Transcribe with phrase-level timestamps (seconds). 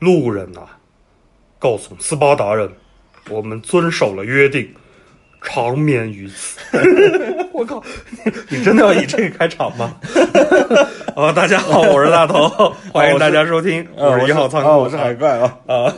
[0.00, 0.66] 路人呐、
[1.58, 2.72] 告诉斯巴达人，
[3.28, 4.74] 我们遵守了约定，
[5.42, 6.58] 长眠于此。
[7.52, 7.82] 我靠，
[8.24, 9.96] 你 你真的要以这个开场吗？
[11.14, 12.48] 啊， 大家好，我是大头，
[12.92, 15.58] 欢迎大家收听，我是一号仓库，啊，我是海怪啊。
[15.66, 15.92] 啊，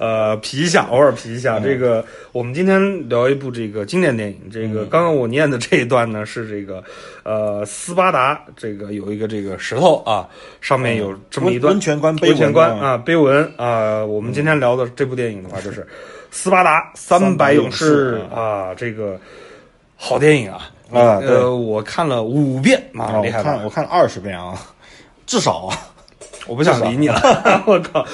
[0.00, 1.58] 呃，皮一下，偶尔皮一下。
[1.60, 4.50] 这个，我们今天聊一部这个经典电影。
[4.50, 6.82] 这个刚刚我念的这一段呢，是这个，
[7.24, 10.26] 呃，斯巴达这个有一个这个石头啊，
[10.60, 14.04] 上面有这么一段温温泉关碑文啊啊，碑文啊。
[14.04, 15.80] 我们今天聊的这部电影的话，就是
[16.32, 19.20] 《斯巴达三百勇士》啊，这个
[19.96, 20.68] 好电影啊。
[20.92, 23.40] 啊呃，我看了五遍啊，啊，我厉害？
[23.64, 24.58] 我看了二十遍啊，
[25.24, 25.78] 至少啊。
[26.48, 27.14] 我不想理你了，
[27.66, 28.04] 我靠，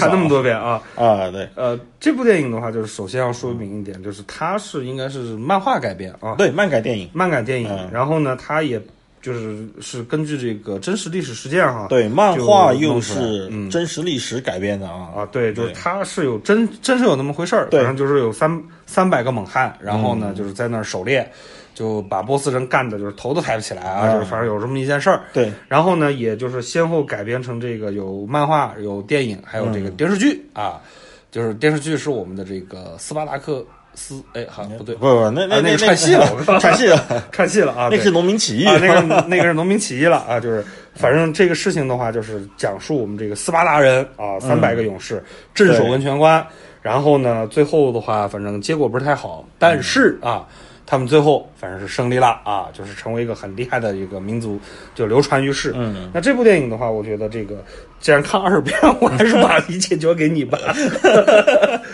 [0.00, 0.82] 看那么多遍啊。
[0.96, 1.48] 啊，对。
[1.54, 7.68] 呃，这部电影的话，就是首先要说明一点，就是它是应该是漫画改编啊，对，漫改电影，漫改电影。
[7.70, 7.88] 嗯。
[7.92, 8.80] 然后呢，它也
[9.26, 15.10] 就是是根据这个真实历史事件哈，对，漫画又是嗯真实历史改编的啊。
[15.16, 21.28] 啊，对，就是对它是有真真是有那么回事儿，对反正就是有三三百个猛汉，然后嗯呢，就是在那儿狩猎，
[21.74, 25.22] 就把波斯人干的就是头都抬不起来啊，嗯就是反正有这么一件事儿。
[25.32, 30.80] 对，然后呢，也就是先后改编成这个有漫画、有电影，还有这个嗯电视剧、啊。
[31.28, 33.62] 就是电视剧是我们的这个斯巴达克
[33.96, 36.24] 斯，哎，好不对，不不，那那啊那个串戏了
[36.60, 46.46] 串戏了， 串戏了啊，对那是农民起义啊，那个 那个是农民起义了啊，就是反正这个事情的话，就是讲述我们这个斯巴达人啊，三百个勇士镇守温泉关，
[46.82, 50.46] 然后呢，最后的话，反正结果不是太好，但是啊。
[50.88, 54.56] 他们最后反正是胜利了啊，就是成为一个很厉害的一个民族，
[54.94, 55.72] 就流传于世。
[55.74, 57.56] 嗯，那这部电影的话，我觉得这个
[57.98, 60.56] 既然看二十遍，我还是把一切交给你吧。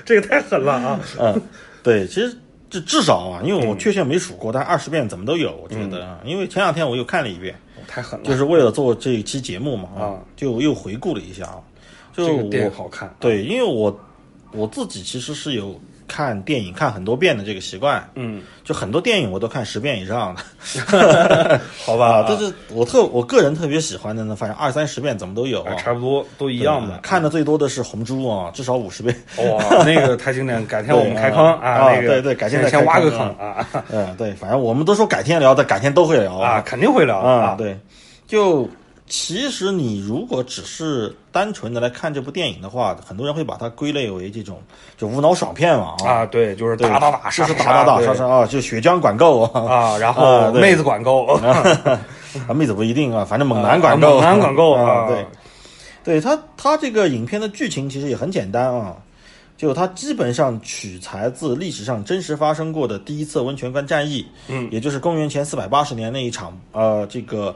[0.04, 1.00] 这个太狠了啊！
[1.18, 1.40] 嗯，
[1.82, 2.36] 对，其实
[2.70, 3.68] 这至少啊，因为嗯。
[3.68, 7.54] 我确切没数过，但二十遍怎么都有，我觉得啊，因为前两天我又看了一遍，
[7.86, 11.60] 太狠了，就是为了做这一期节目嘛啊，就又回顾了一下啊，
[12.12, 13.14] 就这个电影我好看。
[13.18, 14.00] 对，因为我
[14.52, 15.80] 我自己其实是有
[16.12, 26.98] 看电影看很多遍的这个习惯，嗯，就很多电影我都看十遍以上的， 好吧，啊，但是我特我个人特别喜欢的呢，反正二三十遍怎么都有差不多都一样的。
[26.98, 29.16] 看的最多的是《红猪》啊，至少五十遍。
[29.38, 37.54] 哇， 那个太经典，改天我们开坑啊，啊那个对对改天再先先挖个坑坑啊嗯，对，反正我们都说改天聊的，改天都会聊啊，肯定会聊啊，。
[37.56, 37.78] 对，
[38.26, 38.68] 就
[39.12, 44.58] 其实你如果只是单纯的来看这部电影的话，很多人会把它归类为这种
[44.96, 48.06] 就无脑爽片嘛啊，啊，对，就是对打打打，就是杀杀打打打对。
[48.06, 49.42] 杀杀啊，就血浆管够。
[49.42, 50.62] 啊， 啊，然啊后对。
[50.62, 51.26] 妹子管够，
[52.48, 55.26] 啊妹子不一定啊， 反正猛男管够，猛男管够啊，对，
[56.02, 58.96] 对他他这个影片的剧情其实也很简单啊。
[59.54, 67.54] 就它基本上取材自历史上真实发生过的第一次温泉关战役，嗯，也就是公元前四百八十年那一场呃这个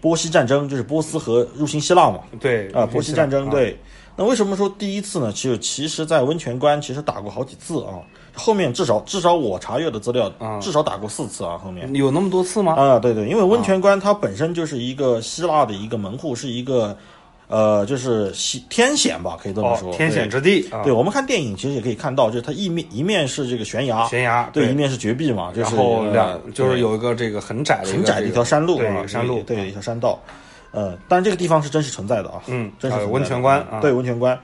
[0.00, 3.78] 波西战争，就是波斯和入侵希腊嘛，对啊，波西战争，啊对。
[4.16, 5.32] 那为什么说第一次呢？
[5.32, 8.02] 其实其实，在温泉关其实打过好几次啊，
[8.34, 12.74] 后面至少至少我查阅的资料，啊至少打过四次啊，后面有那么多次吗？
[12.74, 16.96] 啊，对对，因为温泉关它本身就是一个希腊的一个门户，是一个
[17.48, 20.84] 呃，就是西天险吧，可以这么说，，哦天险之地啊对。
[20.84, 30.20] 对，我们看电影其实也可以看到，就是它一面一面是这个悬崖，悬崖对，一面是绝壁嘛，就是然后呃两就是有一个这个很窄的一很窄的一条山路对啊，山路，对，一条山道。
[30.70, 34.38] 呃，但这个地方是真实存在的啊，嗯真实存在的啊温泉关啊对温泉关。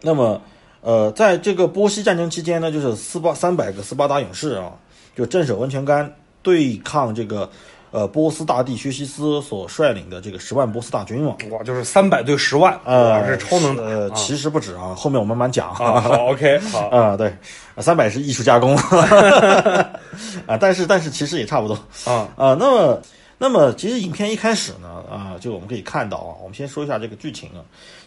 [0.00, 0.40] 那么，
[0.80, 4.72] 呃，在这个波西战争期间呢，就是斯巴三百个斯巴达勇士啊，
[5.14, 6.10] 就镇守温泉关，
[6.42, 7.50] 对抗这个
[7.94, 11.36] 呃波斯大帝薛西斯所率领的这个十万波斯大军嘛。
[11.52, 16.00] 哇，就是三百对十万，呃，哇，是超能呃，其实不止啊，后面我慢慢讲啊。
[16.00, 17.32] 好，OK， 好，啊，对，
[17.78, 18.76] 三百是艺术加工
[20.46, 22.56] 啊，但是但是其实也差不多啊啊。
[22.58, 23.00] 那么
[23.44, 27.60] 那么其实影片一开始呢，啊，就我们可以看到啊，我们先说一下这个剧情啊。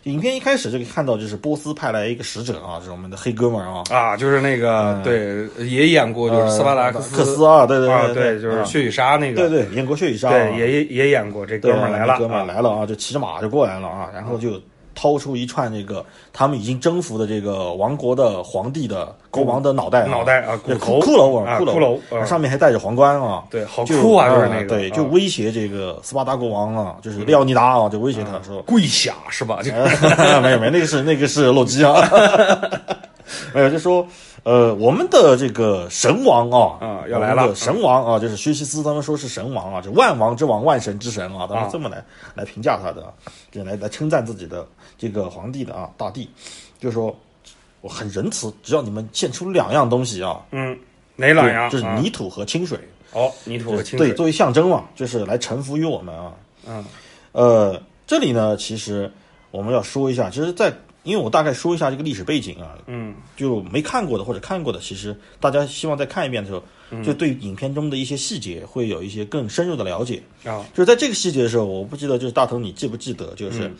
[0.06, 8.64] 影片一开始就可以看到，就是波斯派来一个使者啊，是我们的黑哥们儿啊，啊，就是那个对，也演过，就是斯巴达克斯啊，对对啊，对对，就是啊。
[8.64, 12.46] 血与沙那个，对对，演过血与沙啊，对，也也也演过，这哥们儿来了，哥们儿啊。
[12.46, 14.60] 来了啊，就骑着马就过来了啊，然后就
[15.00, 16.04] 掏出一串这个
[16.34, 21.00] 他们已经征服的这个王国的皇帝的国王的脑袋啊，脑袋啊对骨头。
[21.02, 25.10] 骷髅啊骷骷髅啊上面还戴着皇冠啊，对，好就酷啊，就是那个，呃对，就啊。
[25.12, 29.62] 威胁这个斯巴达国王啊，就是利奥尼达啊，就威胁他说，跪下是吧？
[29.62, 29.72] 就
[30.42, 32.02] 没有没有，那个是那个是洛基啊，
[33.54, 34.06] 没有就说
[34.48, 42.02] 呃我们的这个神王啊啊要来了神王啊，就是薛西斯他们说是神王啊，就万王之王，万神之神啊，他啊们这么来
[42.34, 43.14] 来评价他的，
[43.52, 44.66] 就来来称赞自己的
[44.98, 46.30] 这个皇帝的啊大帝，
[46.80, 47.14] 就说
[47.82, 50.80] 我很仁慈，只要你们献出两样东西啊，嗯，
[51.18, 51.70] 哪两样？
[51.70, 52.80] 就是啊泥土和清水。
[53.12, 56.32] 哦，泥土和清水对，作为象征嘛，就是来臣服于我们啊。
[56.66, 56.86] 嗯，
[57.34, 59.12] 呃，这里呢，其实
[59.52, 60.72] 我我们要说一下，其实在，
[61.08, 66.62] 因为我大概说一下这个历史背景啊，嗯就没看过的或者看过的，其实大家希望再看一遍的时候，
[66.92, 70.22] 嗯就对影片中的一些细节会有一些更深入的了解。
[70.44, 73.34] 啊就是在这个细节的时候，我不记得，就是大头你记不记得？
[73.36, 73.76] 就是，嗯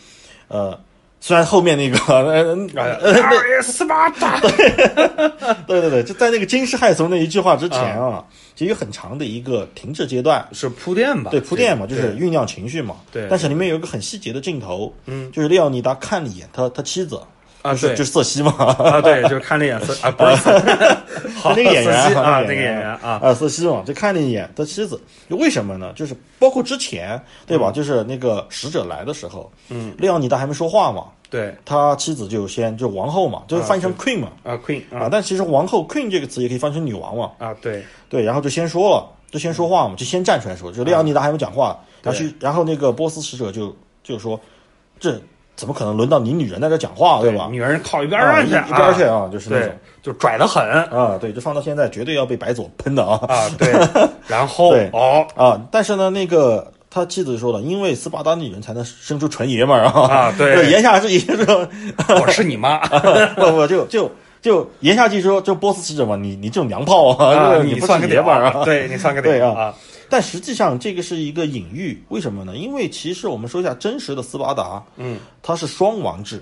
[0.48, 0.80] 呃，
[1.20, 8.26] 虽然后面那个，呃，呃呃斯巴达，对对对，就在那个惊世骇俗那一句话之前嗯啊，
[8.56, 10.48] 其实有很长的一个停滞阶段。
[10.54, 11.32] 是铺垫吧？
[11.32, 12.98] 对铺垫嘛，就是酝酿情绪嘛。
[13.12, 17.20] 对但是里面有一个很细节的镜头，嗯，就是利奥尼达看了一眼他他妻子，
[17.68, 20.60] 啊对就是就是瑟西嘛，啊，对，就是看了一眼色 啊，不是色
[21.36, 25.00] 好那个演员啊，那那个演员啊，啊，瑟西嘛，就看了一眼他妻子，
[25.30, 25.92] 为什么呢？
[25.96, 27.72] 就是包括之前对吧？
[27.72, 31.54] 就是那个使者来的时候，嗯，列昂尼达还没说话嘛，对。
[31.66, 37.84] 他妻子就先就王后嘛，就是翻译成 queen 嘛，啊，Queen 啊，啊但其实王后 queen 这个词也可以翻译成女王嘛，啊，对。
[38.10, 44.40] 对，然后就先说了，就先说话嘛，就先站出来说，就列昂尼达还没讲话，然后去，然后那个波斯使者就就说，
[45.00, 45.20] 这
[45.58, 47.50] 怎么可能轮到你女人在这讲话，对吧？
[47.52, 49.74] 女人靠一边啊，儿去，一一边去啊，就是那种，
[50.04, 53.20] 就拽得很啊，对，就放到现在绝对要被白左喷的啊。
[53.28, 53.74] 啊，对，
[54.28, 55.26] 然后哦。
[55.36, 55.60] 啊！
[55.72, 60.02] 但是呢，那个他妻子说了，因为斯巴达女人才能生出纯爷们儿啊。
[60.02, 60.70] 啊 对。
[60.70, 61.68] 言下之意就是说，
[62.22, 62.78] 我是你妈。
[63.36, 69.50] 不不就就就言下之意说，就波斯使者嘛，你你这种娘炮啊，你算个屌爷们儿啊，对你算个对啊。
[69.60, 69.74] 啊，
[70.10, 72.56] 但实际上这个是一个隐喻，为什么呢？
[72.56, 76.42] 因为其实我们说一下真实的斯巴达，嗯，它是双王制，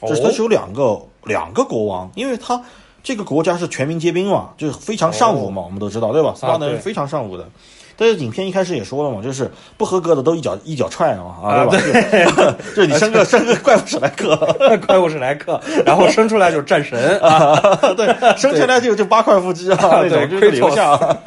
[0.00, 2.60] 哦就是它是有两个、两个国王，因为它
[3.02, 6.34] 这个国家是全民皆兵嘛，就是非常尚武嘛，我们都知道对吧？
[6.36, 7.48] 斯巴达人哦啊对非常尚武的。
[7.96, 11.92] 但是影片一开始也说了嘛，就是不合格的都一脚一脚踹啊，啊啊对
[12.32, 12.56] 吧？
[12.74, 14.34] 就 就是你生个 生个怪物史莱克，
[14.86, 17.54] 怪物史莱克，然后生出来就是战神啊，
[17.94, 18.06] 对，
[18.38, 21.18] 生下来就就八块腹肌啊那对种，就是留下啊。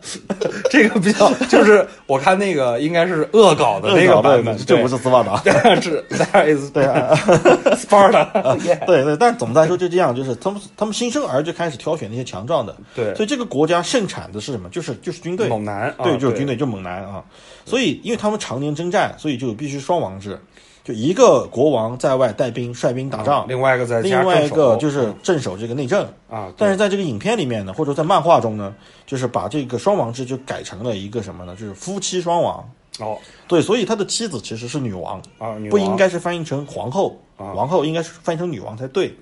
[0.70, 5.38] 这个比较就是我看那个应该是恶搞的那个版本，这不是斯巴达。
[5.40, 7.14] 对是 There is 对啊，
[7.76, 14.68] Sparta，yeah 对对，但总的来说就这样，就是他们他们新生儿就开始挑选那些强壮的，对所以这个国家盛产的是什么？
[14.70, 17.22] 就是就是军队，猛男啊对，就是军队，就猛男啊。
[17.64, 20.40] 所以因为他们常年征战，所以就必须双王制，
[20.88, 26.02] 就一个国王在外带兵率兵打仗，另外一个在家另外一个就是镇守这个内政。
[26.30, 28.74] 啊，但是在这个影片里面呢，或者在漫画中呢，
[29.04, 31.54] 就是把这个双王制就改成了一个什么呢？
[31.54, 32.66] 就是夫妻双王。
[33.00, 39.14] 哦对，所以他的妻子其实是女王，啊，女不应该是翻译成皇后，啊王后应该是翻译成女王才对。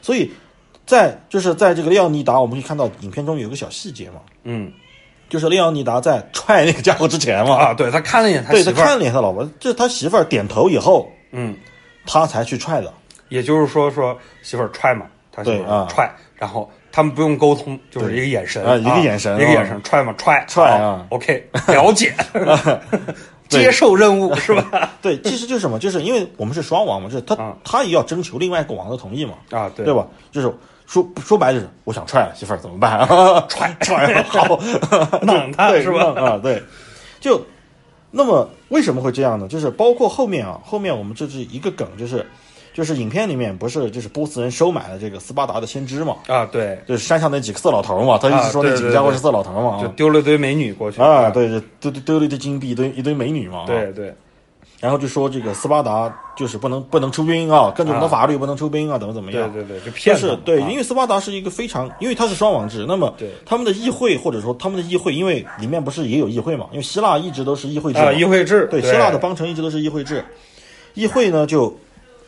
[0.00, 0.30] 所以
[0.86, 4.72] 在就是在这个列奥尼达，我们可以看到影片中有一个小细节嘛，嗯
[5.30, 11.56] 就是列奥尼达在踹那个家伙之前嘛，啊，对他看了一眼他对他媳妇儿，看了一眼他老婆，这他媳妇儿点头以后，嗯，
[12.04, 12.92] 他才去踹的。
[13.28, 15.86] 也就是说说媳妇儿踹嘛，他媳妇对啊。
[15.88, 20.80] 儿踹，然后他们不用沟通，就是一个眼神啊一个眼神啊一个眼神，踹嘛踹踹
[21.10, 22.42] ，OK，了解，对
[23.50, 24.90] 接受任务 是吧？
[25.02, 29.92] 对，其实就是什么，就是因为我们是双王嘛，就是他、啊他也要征求另外一个王的同意嘛，啊，对对？
[29.94, 30.06] 吧？
[30.32, 30.52] 就是
[30.86, 33.44] 说说白了就是我想踹媳妇儿怎么办啊？
[33.50, 34.58] 踹 踹好，
[35.22, 36.14] 弄他对是吧？
[36.16, 36.62] 啊，对，
[37.20, 37.44] 就
[38.10, 39.46] 那么为什么会这样呢？
[39.46, 42.26] 就是包括后面啊，后面我们这是一个梗，就是
[42.72, 51.00] 就是影片里面不是就是波斯人收买了这个斯巴达的先知嘛，啊，对，就是山上那几个色老头嘛，他一直说那几个家伙是色老头嘛，就丢了一堆美女过去。
[51.00, 53.66] 啊，，对，就丢丢丢了一堆金币，一堆一堆美女嘛，啊。
[53.66, 54.14] 对对。
[54.78, 59.52] 然后就说这个斯巴达就是不能不能出兵啊，根据我们的法律不能出兵啊，怎么怎么样？
[59.52, 60.70] 对对对，就就骗他们是对，啊。
[60.70, 63.28] 因为斯巴达是一个非常，因为它是双王制，那么对。
[63.44, 66.66] 他们的议会或者说他们的议会，因为里面不是也有议会嘛？
[66.70, 70.24] 因为希腊一直都是议会制，啊，议会制，对，希腊的邦城一直都是议会制，
[70.94, 71.76] 议会呢就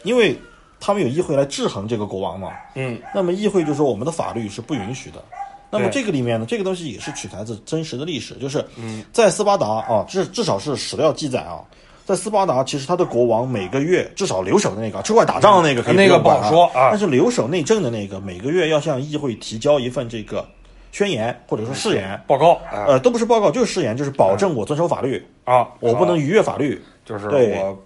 [0.02, 0.38] 因为
[0.80, 2.98] 他们有议会来制衡这个国王嘛，嗯。
[3.14, 5.22] 那么议会就说我们的法律是不允许的。
[5.70, 8.62] 那么这个里面呢，这个东西也是取材自真实的历史，就是
[9.10, 11.64] 在斯巴达啊，至至少是史料记载啊，
[12.04, 16.90] 在斯巴达其实他的国王每个月至少留守的那个出外打仗的那个可以那个不好说啊。
[16.90, 20.46] 但是留守内政的那个每个月要向议会提交一份这个
[20.90, 22.84] 宣言或者说誓言，报告啊。
[22.86, 26.82] 呃，都不是报告就是誓言，就是保证我遵守法律，啊，我不能逾越法律。
[27.06, 27.58] 就是对。
[27.58, 27.82] 我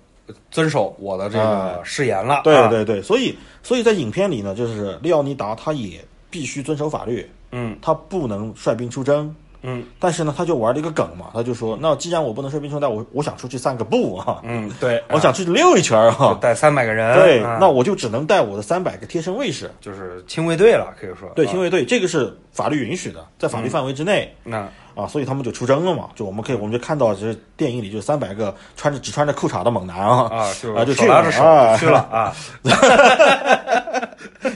[0.50, 9.34] 遵守我的这啊个誓言了，啊，对对对，所以所以在影片里呢，就是利奥尼达他也必须遵守法律，嗯他不能率兵出征。
[9.68, 16.38] 嗯但是呢，他就玩了一个梗嘛，他就说，那既然我不能率兵出征，我我想出去散个步啊，嗯，对，我想出去 溜一圈啊。
[16.40, 19.68] 带三百个人，对，啊那我就只能带我的三百个贴身卫士。
[19.80, 24.32] 就是亲卫队了，可以说对，啊亲卫队这个是法律允许的，在法律范围之内。
[24.44, 31.22] 那啊，所以他们就出征了嘛，就我们可以，我们就看到，就是电影里就三百个穿着只穿着裤衩的猛男啊， 啊，就啊就去了
[31.78, 32.34] 去了 啊，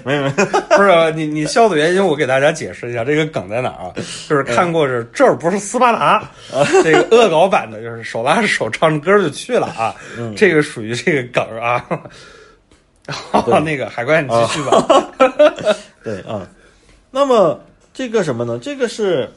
[0.02, 0.44] 没有没有，
[0.76, 3.92] 不是你你笑的原因，我给大家解释一下，这个梗在哪儿啊？
[4.28, 6.23] 就是看过是这儿不是斯巴达，
[6.82, 9.94] 这个恶搞版的，就是手拉着手唱着歌就去了啊，
[10.37, 11.85] 这个属于这个梗啊。
[13.64, 14.87] 那个海关，你继续吧。
[16.04, 16.47] 对啊，
[17.11, 17.61] 那么
[17.92, 18.56] 这个什么呢？
[18.62, 19.28] 这个是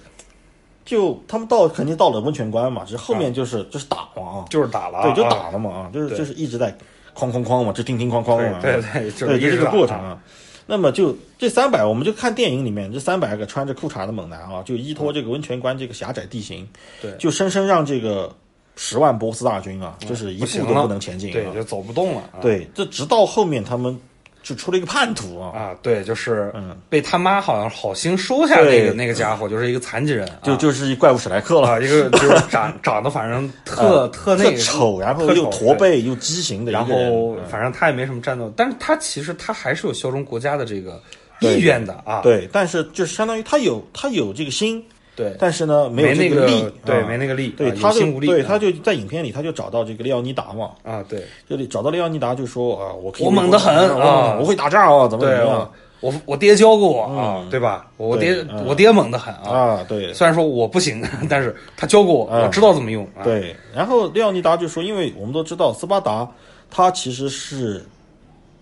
[0.86, 6.72] 就他们到肯定到了温泉关嘛，是后面就是就是打嘛啊，就是打了啊，对，就打了嘛啊，就是就是一直在
[7.16, 10.18] 哐哐哐嘛，就叮叮哐哐嘛，对对对就这个过程啊。
[10.66, 16.66] 那么就这三百，我们就看电影里面这三百个穿着裤衩的猛男啊，就依托这个温泉关这个狭窄地形，
[17.02, 17.12] 对。
[17.18, 18.34] 就生生让这个
[18.78, 22.40] 十万波斯大军啊，就是一步都不能前进、啊，对，就走不动了啊。
[22.42, 24.00] 对，这直到后面他们
[24.44, 25.42] 就出了一个叛徒。
[25.42, 26.78] 啊，啊，对，就是嗯。
[26.90, 28.88] 被他妈好像好心收下那对。
[28.88, 30.56] 个那个家伙，就是一个残疾人，就啊。
[30.58, 31.70] 就是一怪物史莱克了。
[31.70, 36.94] 啊，一个就是长 长得反正特啊特那个丑，然后又驼背又畸形的然，后
[37.38, 37.40] 嗯。
[37.50, 41.02] 反正他也没什么战斗，但是他其实他还是有效忠国家的这个
[41.40, 42.22] 意愿的啊。
[42.22, 44.84] 对，但是就是相当于他有他有这个心，
[45.16, 57.88] 对，但是呢没有那个力，对啊没那个力，对，啊他就对他就在影片里他就找到这个利奥尼达嘛，啊对这里找到利奥尼达就说啊，我可以我猛得很啊我会打仗啊，怎么怎么样我我我爹教过我啊嗯，对吧？
[57.96, 59.86] 我爹嗯我爹猛得很啊，啊？
[59.88, 63.24] 对虽然说我不行，但是他教过我，嗯我知道怎么用啊。
[63.24, 66.30] 对，然后利奥尼达就说，因为我们都知道斯巴达
[66.70, 67.86] 他其实是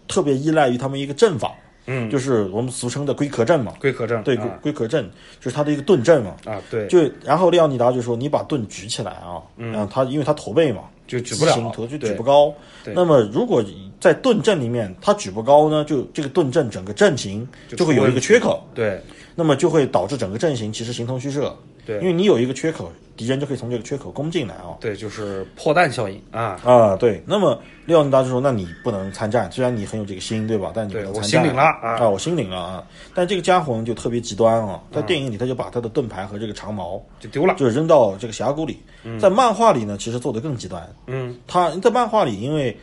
[0.07, 1.51] 特别依赖于他们一个阵法，
[1.91, 6.35] 嗯，就是我们俗称的龟壳阵嘛，龟壳阵对，啊龟龟壳阵就是他的一个盾阵嘛。
[6.45, 12.53] 啊对，就然后列奥尼达就说：“你把盾举起来啊！”嗯，然后他因为他驼背嘛，就举不了畸形驼就举不高。
[12.83, 13.63] 对那么如果
[13.99, 19.01] 在盾阵里面他举不高呢，就这个盾阵整个阵型就就会有一个缺口，对
[19.35, 21.55] 那么就会导致整个阵型其实形同虚设。
[21.85, 24.77] 对因为你有一个缺口，敌人就可以从这个缺口攻进来啊。
[24.79, 26.59] 对，就是破蛋效应啊。
[26.63, 27.21] 啊，对。
[27.25, 30.71] 那么列奥尼达就说：“那你不能参战，虽然你很有这个心，对吧？
[30.73, 32.83] 但你不对能参战。”我心领了啊啊，我心领了啊。
[33.13, 38.79] 但这个家伙呢就特别极端啊，在电影里他就把他的盾牌和这个长矛就丢了，就扔到这个峡谷里。
[39.19, 40.87] 在漫画里呢，其实做的更极端。
[41.07, 42.75] 嗯他在漫画里，因为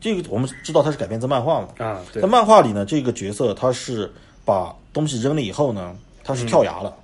[0.00, 4.10] 这个我们知道他是改编自漫画嘛，啊，对在，漫画里呢，这个角色他是
[4.44, 5.94] 把东西扔了以后呢，
[6.24, 6.94] 他是跳崖了。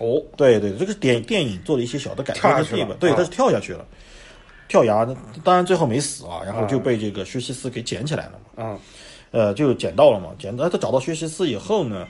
[0.00, 3.86] 哦，对对，这个电电影做了一些小的改跳下去了编的地方，对，啊他是跳下去了，
[4.66, 5.06] 跳崖，
[5.44, 8.78] 当然最后没死啊，然后就被这个薛西斯给捡起来了嘛，啊，
[9.30, 12.08] 呃，就捡到了嘛，捡到他找到薛西斯以后呢，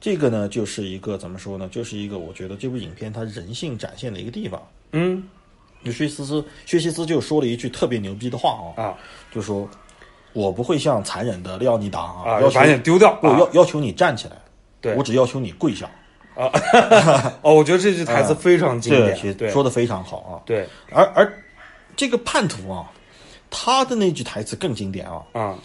[0.00, 4.60] 这个呢就是一个怎么说呢，就是一个我觉得这部影片它人性展现的一个地方。
[4.92, 5.22] 嗯。
[5.84, 8.94] 就薛西斯，薛西斯就说了一句特别牛逼的话啊，啊。
[9.30, 9.68] 就说
[10.32, 13.18] ：“我不会像残忍的列奥尼达啊，啊，要求要把你丢掉。
[13.22, 14.36] 要要求你站起来，
[14.80, 14.94] 对。
[14.94, 15.90] 我只要求你跪下。
[16.34, 20.32] 哦，我觉得这句台词非常经这典，说的非常好啊。
[20.44, 21.32] 对而而
[21.96, 22.90] 这个叛徒啊，
[23.50, 25.22] 他的那句台词更经典啊。
[25.32, 25.58] 啊，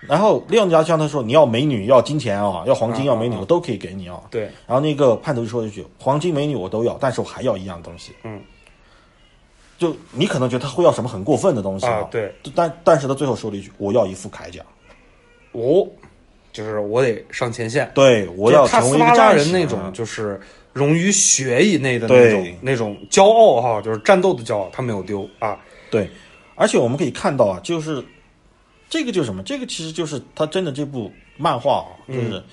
[0.00, 8.40] 然后列奥尼达向他说：“你要美女，要金钱啊，要黄金，啊要美女，啊我都可以给你啊。”对然后那个叛徒就说了一句：“黄金、美女我都要，但是我还要一样东西。”嗯，
[9.78, 14.60] 就你可能觉得他会要什么很过分的东西啊对，但但是他最后说了一句：“我要一副铠甲，
[15.52, 15.86] 哦，
[16.58, 20.40] 就是我得上前线，对我要成为一个战士。”人那种就是
[20.72, 25.56] 融于血以内的那种那种骄傲哈，就是战斗的骄傲，他没有丢啊，
[25.90, 26.10] 对，
[26.56, 28.04] 而且我们可以看到啊，就是
[28.88, 29.40] 这个就是什么？
[29.44, 32.44] 这个其实就是他真的这部漫画啊，就是、嗯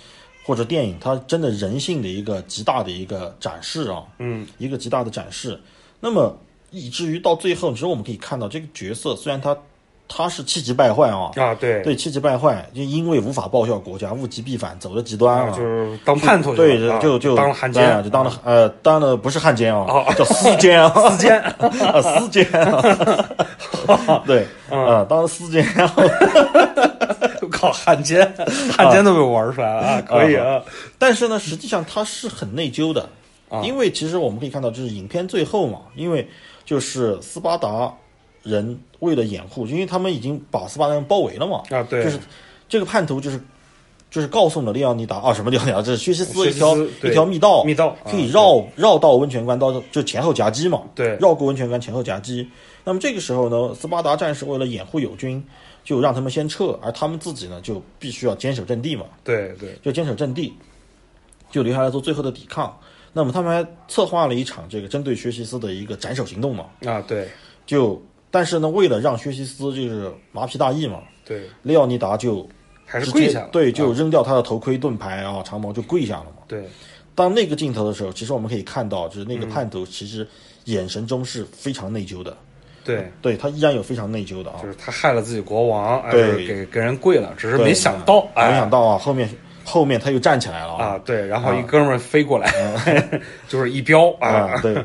[0.48, 5.60] 或者电影，他真的人性的一个极大的一个展示啊，嗯一个极大的展示。
[6.00, 9.58] 那么以至于到最后，其实我们可以看到这个角色虽然他
[10.08, 11.32] 他是气急败坏啊。
[11.36, 11.82] 啊对。
[11.82, 15.52] 对，气急败坏，就因为无法报效国家，物极必反，走了极端啊，了。
[15.52, 17.84] 就是当叛徒对，啊就就当了汉奸。
[17.84, 21.40] 啊奸，就当了呃，当了不是汉奸啊哦，叫私奸啊， 私奸。
[21.42, 24.86] 啊，私奸啊， 对，嗯。
[24.86, 26.04] 啊，当了私奸，然后
[27.52, 28.32] 靠汉奸，
[28.78, 30.62] 汉奸都被我玩出来了啊，可以啊，
[30.98, 33.08] 但是呢，实际上他是很内疚的，
[33.50, 33.62] 啊。
[33.64, 36.28] 因为其实我们可以看到，就是影片最后嘛，因为
[36.66, 37.92] 就是斯巴达
[38.46, 42.04] 人为了掩护，因为他们已经把斯巴达人包围了嘛，啊对。
[42.04, 42.18] 就是
[42.70, 43.38] 这个叛徒就是
[44.10, 51.18] 就是告诉了利奥尼达啊，什么列奥尼达，这是薛西斯一条斯一条密道，密道可以啊绕绕到温泉关到就前后夹击嘛，对。
[51.18, 52.48] 绕过温泉关前后夹击。
[52.84, 55.44] 那么这个时候呢，斯巴达战士为了掩护友军，
[55.84, 59.06] 就让他们先撤，而他们自己呢就必须要坚守阵地嘛。
[59.24, 59.78] 对对。
[59.82, 60.54] 就坚守阵地，
[61.50, 62.78] 就留下来做最后的抵抗。
[63.12, 66.66] 那么他们还策划了一场这个针对薛西斯的一个斩首行动嘛？
[66.86, 67.28] 啊对。
[67.66, 68.00] 就
[68.36, 72.46] 但是呢，为了让薛西斯就是麻痹大意嘛，对，利奥尼达就
[72.86, 73.96] 还是跪下了，对，就啊。
[73.98, 76.44] 扔掉他的头盔、盾牌啊、长矛就跪下了嘛。
[76.46, 76.66] 对。
[77.16, 80.28] 当那个镜头的时候，其实我们可以看到，就是嗯那个叛徒其实
[80.66, 82.36] 眼神中是非常内疚的，
[82.84, 84.60] 对，对他依然有非常内疚的啊。
[84.62, 84.68] 就。
[84.68, 86.22] 是他害了自己国王，哎，对。
[86.22, 89.30] 就是给给人跪了，只是没想到，哎，没想到啊，后面
[89.64, 92.52] 后面他又站起来了啊，对，然后一哥们儿飞过来，
[93.48, 94.28] 就是一飙啊。
[94.28, 94.76] 啊，，对，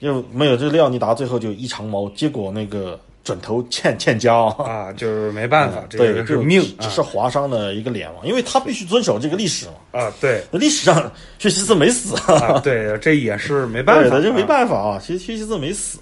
[0.00, 4.70] 就没有这利奥尼达最后就一长矛，结果那个准头欠欠交啊。
[4.70, 10.00] 啊，就是没办法，这对，个就是命只是划伤了一个脸嘛，因为他必须遵守这个历史嘛。
[10.00, 14.98] 啊，对历史上薛西斯没死，啊，对，这也是没办法，对的，这没，办法啊。
[14.98, 15.98] 其实薛西斯没死，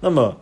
[0.00, 0.36] 那么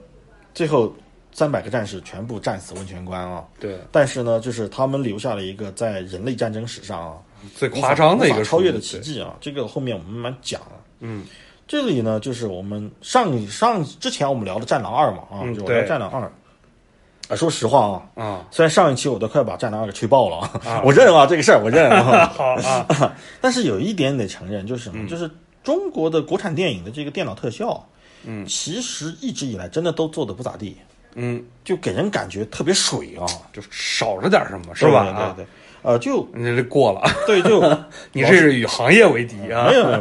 [0.54, 0.95] 最后
[1.33, 3.45] 三百个战士全部战死温泉关啊。
[3.61, 7.18] 对，但是呢，就是他们留下了一个在人类战争史上啊
[7.54, 9.37] 最夸张的一个超越的奇迹啊！
[9.40, 10.75] 这个后面我们慢慢讲啊。
[11.00, 11.25] 嗯，
[11.68, 17.37] 这里呢，就是我们上上之前我们聊的《战狼二》嘛啊，嗯就我聊《战狼二》啊。
[17.37, 20.50] 说实话啊，啊，虽然上一期我都快把《战狼二》给吹爆了
[20.82, 22.26] 我认啊这个事儿，我认啊。
[22.34, 25.02] 好啊， 但是有一点得承认，就是什嗯。
[25.02, 25.08] 么？
[25.08, 25.30] 就是
[25.62, 27.87] 中国的国产电影的这个电脑特效，
[28.25, 30.75] 嗯，其实一直以来真的都做的不咋地，
[31.16, 35.04] 嗯，就给人感觉特别水啊，就少了点什么，是吧？
[35.04, 35.46] 啊，对对对，
[35.82, 37.60] 呃，就你这过了，对，就
[38.12, 39.68] 你这是与行业为敌啊。
[39.68, 39.92] 没有，没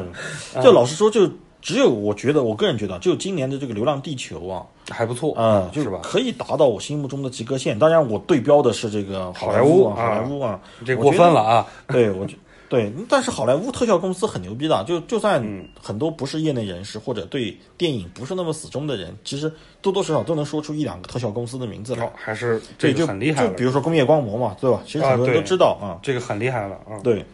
[0.55, 1.29] 有就老实说，就
[1.67, 5.99] 只有我觉得，我个人觉得，就今年的这个《流浪地球》啊，还不错啊，就是吧？
[6.01, 7.77] 可以达到我心目中的及格线。
[7.77, 11.67] 当然，我对标的是这个好莱坞啊，好莱坞啊，这过分了啊！
[11.89, 12.35] 对，我就
[12.69, 22.11] 对，但是好莱坞特效公司很牛逼的，就就算嗯很多不是业内人士或者对电影不是那么死忠的人，其实多多少少都能说出一两个特效公司的名字来哦。
[22.15, 24.81] 还是，这就个很厉害了就比，如说工业光魔嘛，对吧？
[24.85, 25.99] 其实很多人都知道啊。
[26.01, 26.95] 这个很厉害了啊！
[27.03, 27.25] 对。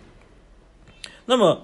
[1.27, 1.61] 那么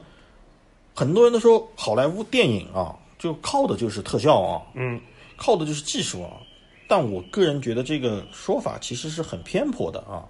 [1.00, 5.00] 很多人都说好莱坞电影啊，就靠的就是特效啊，嗯，
[5.38, 6.32] 靠的就是技术啊。
[6.89, 10.27] 但我个人觉得这个说法其实是很偏颇的啊，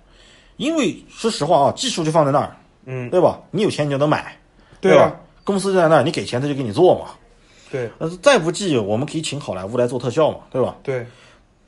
[0.58, 3.40] 因为说实话啊，技术就放在那儿，嗯，对吧？
[3.50, 4.38] 你有钱你就能买，
[4.80, 5.20] 对啊吧？
[5.44, 7.08] 公司就在那儿，你给钱他就给你做嘛。
[7.72, 10.76] 对那再不济，我们可以请好莱坞来做特效嘛，对吧？
[10.84, 11.04] 对，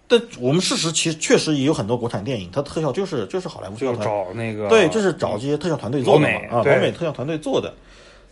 [0.08, 7.74] 但我们事实其实确实也有很多国产电影，它特效就是就是好莱坞特效就团找那个对，就是找这些特效团队做的嘛啊，老老美对美特效团队做的。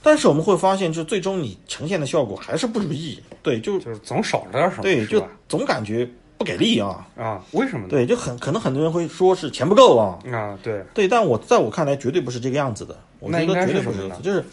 [0.01, 5.21] 但是我们会发现，就最终你呈现的效果还是不如意，对，就就是总少了点什么，对，就？
[5.49, 7.87] 总感觉不给力啊，啊，为什么呢？
[7.89, 13.97] 对，就很可能很多人会说是钱不够啊，啊，对，对，但我在我看来绝对不是这个样子的，我觉得绝对不是。
[13.97, 14.45] 这个样子，就是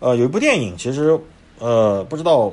[0.00, 1.16] 呃有一部电影，其实
[1.60, 2.52] 呃不知道，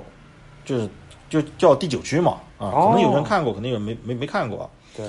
[0.64, 0.88] 就是
[1.32, 5.06] 就叫第九区嘛啊，可能有人哦看过，可能有人没没没看过啊，对，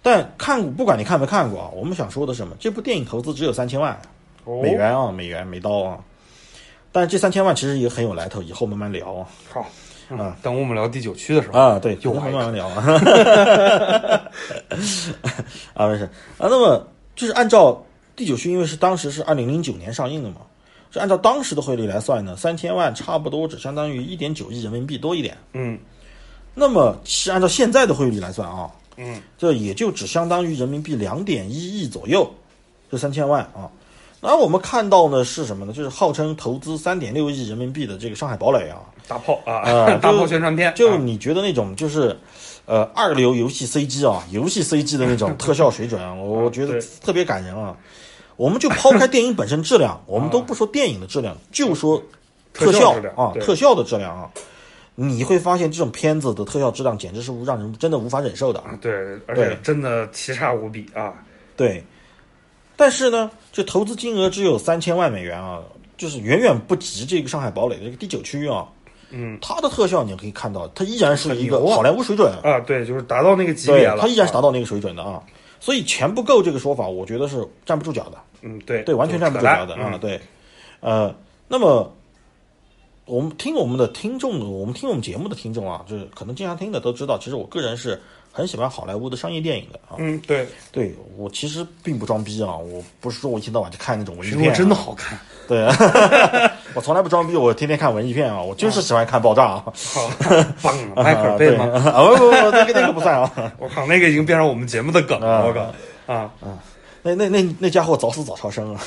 [0.00, 2.54] 但看过不管你看没看过啊，我们想说的是什么？
[2.60, 4.00] 这部电影投资只有三千万
[4.44, 4.62] 哦。
[4.62, 5.98] 美元啊，美元美刀啊，
[6.92, 9.26] 但是这三千万其实也很有来头，以后慢慢聊啊。
[9.52, 9.68] 好，啊
[10.10, 12.74] 嗯，等我们聊第九区的时候，啊，对，又来以后慢慢聊啊，
[15.74, 16.04] 啊没事。
[16.38, 17.80] 啊，那么就是按照
[18.16, 20.36] 第九区，因为是当时是二零零九年上映的嘛，
[20.90, 25.36] 就按照当时的汇率来算呢，三千万差不多只相当于一点九亿人民币多一点。
[25.52, 25.78] 嗯。
[26.52, 32.28] 那么是按照现在的汇率来算啊，嗯，这也就只相当于人民币两点一亿左右，
[32.90, 33.70] 这三千万啊。
[34.20, 35.72] 那我们看到呢是什么呢？
[35.72, 40.72] 就是号称投资三点六亿人民币的这个《上海堡垒》啊，大炮啊， 啊大炮宣传片，啊。
[40.74, 42.16] 就你觉得那种就是，
[42.66, 47.76] 呃，二流游戏 CG 啊，游戏 CG 的那种 特效水准啊，我觉得特别感人啊。
[48.36, 52.02] 我们就抛开电影本身质量，我们都不说电影的质量，就说
[52.54, 54.30] 特效啊，特效的质量啊，
[54.94, 58.62] 你会发现这种片子的特效质量简直是让人真的无法忍受的。
[58.80, 58.92] 对，
[59.26, 61.12] 而且真的奇差无比啊，
[61.54, 61.84] 对，
[62.80, 65.60] 但是呢，这投资金额只有三千万美元啊，
[65.98, 68.66] 就是远远不及这个上海堡垒的这个第九区啊。
[69.10, 72.32] 嗯它的特效你可以看到，它依然是一个好莱坞水准。
[72.42, 75.22] 啊，对，就是达到那个级别对，了，它依然是达啊，到那个水准的啊。
[75.60, 79.90] 所以钱不够这个说法，我觉得是站不住脚的，嗯，对对，完全站不住脚的啊。
[79.92, 80.18] 嗯对，
[80.80, 81.14] 呃，
[81.48, 81.94] 那么
[83.04, 88.00] 我们听我们的听众，我们听我们节目的听众啊，就是可能经常听的都知道，其实我个人是
[88.32, 89.96] 很喜欢好莱坞的商业电影的啊。
[89.98, 95.66] 嗯，对，对我其实并不装逼啊，我不是说我一天到晚就看那种文艺片、啊，真的好看，对，
[96.74, 99.64] 我从来不装逼，我天天看文艺片啊，我就是喜欢看爆炸啊。
[99.74, 100.10] 好，
[100.62, 101.64] 棒啊，迈克尔贝吗？
[101.94, 103.32] 啊，不不不，那个那个不算啊。
[103.58, 106.30] 我靠，那个已经变成我们节目的梗了，我靠啊！
[107.02, 108.80] 那那那那家伙早死早超生啊！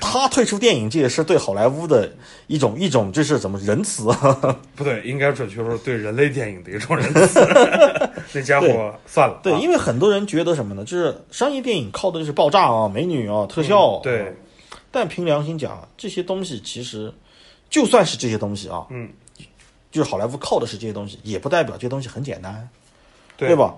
[0.00, 2.10] 他退出电影界是对好莱坞的
[2.46, 4.58] 一种一种就是怎么仁慈啊？
[4.74, 7.40] 不对，应该准确说是对人类电影的一种仁慈。
[8.32, 10.84] 那家伙算了，对，啊因为很多人觉得什么呢？
[10.84, 14.00] 就是商业电影靠的就是爆炸啊、美女啊、特效。
[14.00, 14.36] 嗯对，
[14.90, 17.12] 但凭良心讲，这些东西其实
[17.70, 19.08] 就算是这些东西啊，嗯，
[19.90, 22.68] 就是好莱坞靠的是这些东西，也不代表这些东西很简单，
[23.36, 23.56] 对对？
[23.56, 23.74] 吧？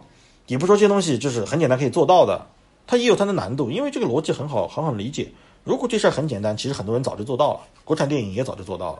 [0.46, 2.44] 也不说这些东西就是很简单可以做到的，
[2.86, 5.28] 它也有它的难度，因为这个逻辑很好很好理解。
[5.64, 8.98] 如果这事儿很简单，其实很多人早就做到了，国产电影也早就做到了。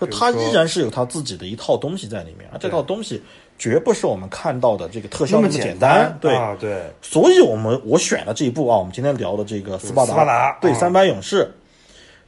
[0.00, 3.20] 就它依然是有它自己的一套东西在里面，而这套东西
[3.58, 6.16] 绝不是我们看到的这个特效那么那简单。
[6.20, 11.52] 对，啊，对，所以我们我选了这一部啊，我们今天聊的这个斯巴达，斯巴达对啊三百勇士，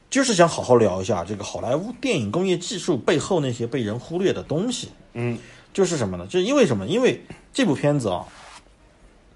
[0.09, 4.89] 就是想好好聊一下这个好莱坞电影工业技术背后那些被人忽略的东西。
[5.13, 5.39] 嗯，
[5.73, 6.25] 就是什么呢？
[6.27, 6.85] 就是因为什么？
[6.87, 8.25] 因为这部片子啊，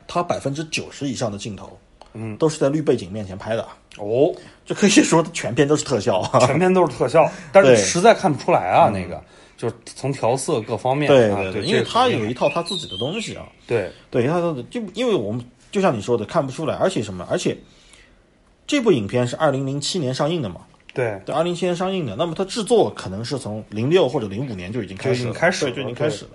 [0.09, 1.79] 它百分之九十以上的镜头，
[2.11, 3.65] 嗯，都是在绿背景面前拍的，
[3.97, 4.33] 哦，
[4.65, 6.39] 就可以说全片都是特效啊。
[6.45, 9.21] 全片都是特效， 但是实在看不出来啊，那个
[9.57, 11.93] 就是从调色各方面啊，对对对，因为这个肯定。
[11.93, 13.45] 它有一套他自己的东西啊。
[13.65, 13.91] 对。
[14.09, 17.25] 对，他的就因为我们就像你说的看不出来，而且什么？
[17.29, 17.57] 而且
[18.67, 20.61] 这部影片是二零零七年上映的嘛，
[20.93, 21.19] 对。
[21.25, 26.31] 对，二零七年上映的，那么它制作可能是从零六或者零五年就已经开始了，就已经开始，就已了经开始了。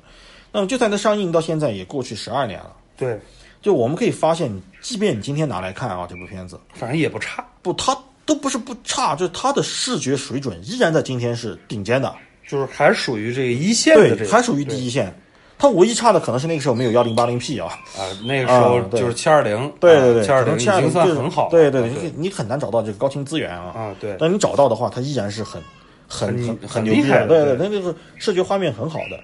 [0.53, 3.19] 那么就在它上映到现在也过去十二年了，对，
[3.63, 6.59] 就我们可以发现，即便你今天拿来看啊，这部片子。
[6.75, 12.15] 反正也不差，不，它都不是不差，就是它的视觉水准依然在今天是顶尖的，
[12.47, 15.15] 就是还属于这个一线的这对，个，还属于第一线。
[15.59, 23.67] 它唯一差的可能是那个时候没有幺零八零 P 啊，啊，那个时候就是七二零，对对对，七二零七二经零就是算很好了，对对你你很难找到这个高清资源啊。
[23.77, 25.61] 啊，对，但你找到的话，它依然是很
[26.09, 29.21] 很很很厉害的对对那就是视觉画面很好的。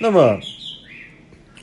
[0.00, 0.40] 那么，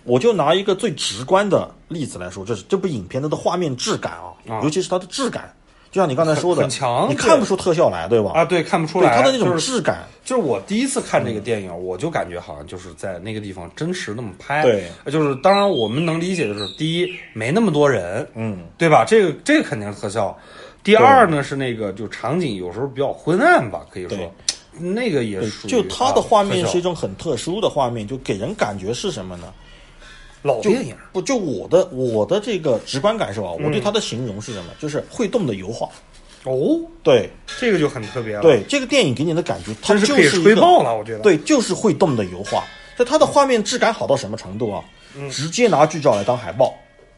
[0.04, 5.52] 我就拿一个最直观的例子来说，这是这部影片它的画面质感啊，啊尤其是它的质感，
[5.91, 8.32] 就像你刚才说的，很强你看不出特效来，对吧？
[8.36, 14.62] 啊，对，看不出来对它的那种质感，就是我第一次看这个电影，我就感觉好像就是在那个地方真实那么拍。
[14.62, 19.04] 对，就是当然我们能理解，就是第一没那么多人，嗯，对吧？
[19.04, 20.38] 这个这个肯定是特效。
[20.84, 24.17] 第二呢是那个就场景有时候比较昏暗吧，可以说
[24.78, 29.52] 那个也是就它的画面是一种很特殊的画面，就给人感觉是什么呢？
[30.43, 34.71] 就老电影不就我的我的这个直观感受啊，嗯我对它的形容是什么？
[34.80, 35.88] 就是会动的油画。
[36.45, 41.19] 哦，对这个就很特别了，，对，这个电影给你的感觉，它真就是可以吹爆了，我觉得。
[41.19, 42.63] 对，就是会动的油画。
[42.97, 44.84] 就它的画面质感好到什么程度啊？
[45.17, 46.73] 嗯直接拿剧照来当海报，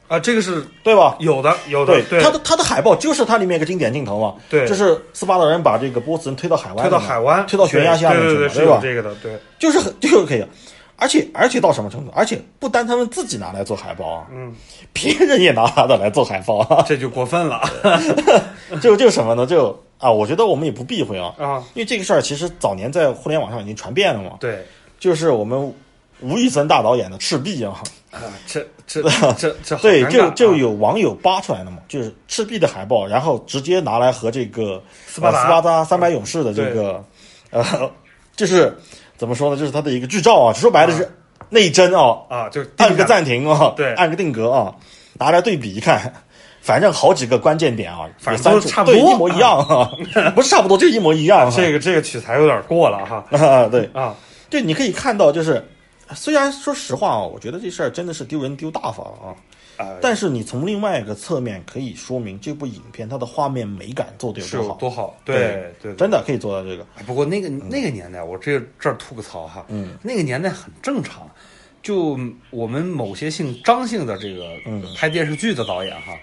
[0.07, 1.15] 啊，这个是对吧？
[1.19, 8.79] 有的，有的，对，它的它的海报就是它里面一个经典镜头嘛，对就是斯巴达人把这个波斯人推到海湾，推到海湾，推到悬崖下面去嘛，对对对，是吧？
[8.81, 10.43] 这个的，对，就是很就是可以，
[11.01, 12.11] 而且而且到什么程度？
[12.15, 14.53] 而且不单他们自己拿来做海报啊，嗯，
[14.93, 17.59] 别人也拿他的来做海报啊， 这就过分了
[18.83, 19.43] 就就什么呢？
[19.47, 21.63] 就啊，我觉得我们也不避讳啊，啊！
[21.73, 24.63] 因为这个事儿其实早年在互联网上已经传遍了嘛，对
[24.99, 25.73] 就是我们
[26.19, 29.01] 吴宇森大导演的《赤壁》啊，啊，这这
[29.37, 37.03] 这这好对，就就啊有网友扒出来了嘛，就是赤壁的海报，然后直接拿来和这个斯巴达呃斯巴达三百勇士的这个
[37.49, 37.63] 呃，
[38.35, 38.77] 就是
[39.21, 39.55] 怎么说呢？
[39.55, 41.07] 就是它的一个剧照啊，说白了是
[41.49, 44.73] 内帧啊，啊，就按个暂停啊，对按个定格啊，
[45.19, 46.11] 拿来对比一看。
[46.59, 49.91] 反正好几个关键点啊，反正都差不多对一模一样啊，
[50.33, 51.53] 不是差不多，就一模一样啊。
[51.55, 54.15] 这个这个取材有点过了哈啊，对，啊，
[54.49, 55.63] 对你可以看到，就是
[56.15, 59.37] 虽然说实话啊，我觉得这事儿真的是丢人丢大发了啊，
[59.77, 66.85] 呃但是你从另外一个侧面可以说明这部影片它的画面美感做得有多好，多好，对真的可以做到这个。
[66.97, 71.29] 哎不过那个那个年代，我这这儿吐个槽哈，嗯，那个年代很正常，
[71.81, 76.13] 就我们某些姓张姓的这个嗯拍电视剧的导演哈。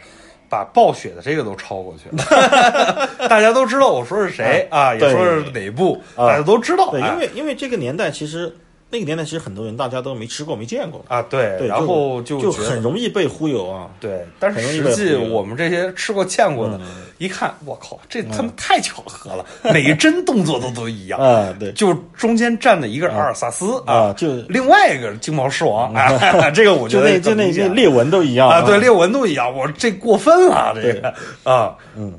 [0.50, 6.90] 把暴雪的这个都超过去了， 大家都知道我说是谁啊，也说是哪部，啊大家都知道。
[6.96, 8.56] 因为因为这个年代其实
[8.90, 13.90] 那个年代其实很多人大家都没吃过没见过，啊，对，对，然后就就很容易被忽悠啊。
[14.00, 16.86] 对，但是实际我们这些吃过见过的，嗯。
[17.18, 21.72] 一看，我靠，这他们太巧合了，每一帧动作都都一样， 啊，对。
[21.72, 32.14] 就中间站的一个阿尔萨斯啊，就另外一个金毛狮王，啊， 这个我 觉得就那就那很明显那裂纹都一样啊，对，裂纹都一样，我这过分了，这个啊，嗯。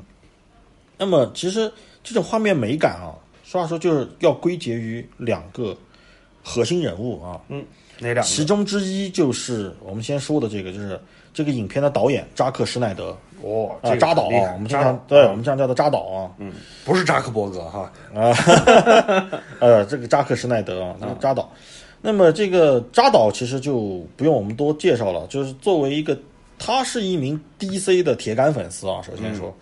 [0.98, 1.72] 那么其实
[2.04, 5.74] 这种画面美感啊，实话说就是要归结于两个
[6.50, 7.64] 核心人物啊，嗯，
[8.00, 8.22] 哪两个？
[8.22, 11.00] 其中之一就是我们先说的这个，就是
[11.32, 13.16] 这个影片的导演扎克施奈德。
[13.42, 16.52] 哦，啊，这个扎导啊，我们经扎导常对我们这样叫他扎导啊，嗯，
[16.84, 18.34] 不是扎克伯格哈，啊，
[19.60, 21.50] 呃，这个扎克施奈德啊，那个扎导。
[22.02, 26.18] 那么这个扎导其实就不用我们多介绍了，就是作为一个，
[26.58, 29.00] 他是一名 DC 的铁杆粉丝啊。
[29.02, 29.54] 首先说，就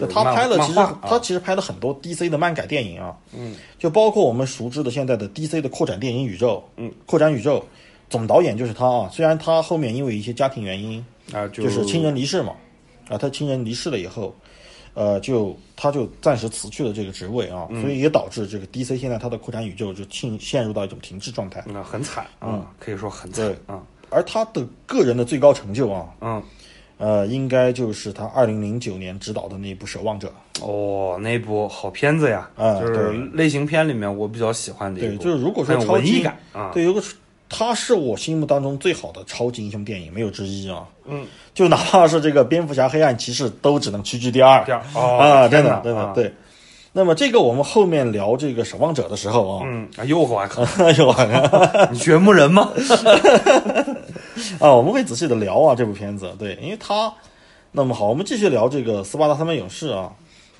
[0.00, 7.64] 就是他拍了，其实他其实拍了很多 DC 的漫改电影啊，嗯，就包括我们熟知的现在的 DC 的扩展电影宇宙，嗯，扩展宇宙
[8.08, 9.08] 总导演就是他啊。
[9.12, 12.54] 虽然他后面因为一些家庭原因，啊，就就是亲人离世嘛，
[13.08, 14.34] 啊，他亲人离世了以后，
[14.94, 17.80] 呃，就他就暂时辞去了这个职位啊，嗯。
[17.80, 21.62] 所以也导致这个 DC 现在它的扩展宇宙就进陷入到一种停滞状态。
[21.66, 26.42] 那很惨啊，可以说很惨对啊，而他的个人的最高成就啊，嗯，
[27.00, 30.32] 呃，应该就是他二零零九年执导的那部《守望者》。
[30.64, 37.02] 哦，那部好片子呀，啊就是对类型片里面我比较喜欢的一对，就是如果说有超级文艺感啊，对，有个
[37.48, 40.84] 他是我心目当中最好的超级英雄电影，没有之一啊。
[41.06, 44.62] 嗯， 就哪怕是这个蝙蝠侠、黑暗骑士，都只能屈居第二。
[44.64, 46.32] 第二哦啊，真的真的对。
[46.92, 52.68] 那么这个我们后面聊这个守望者的时候啊，嗯，哎呦我靠， 哎呦啊， 你掘墓人吗？
[54.60, 57.12] 我们会仔细的聊啊这部片子，对，因为它，
[57.72, 60.12] 那么好，我们继续聊这个斯巴达三百勇士啊，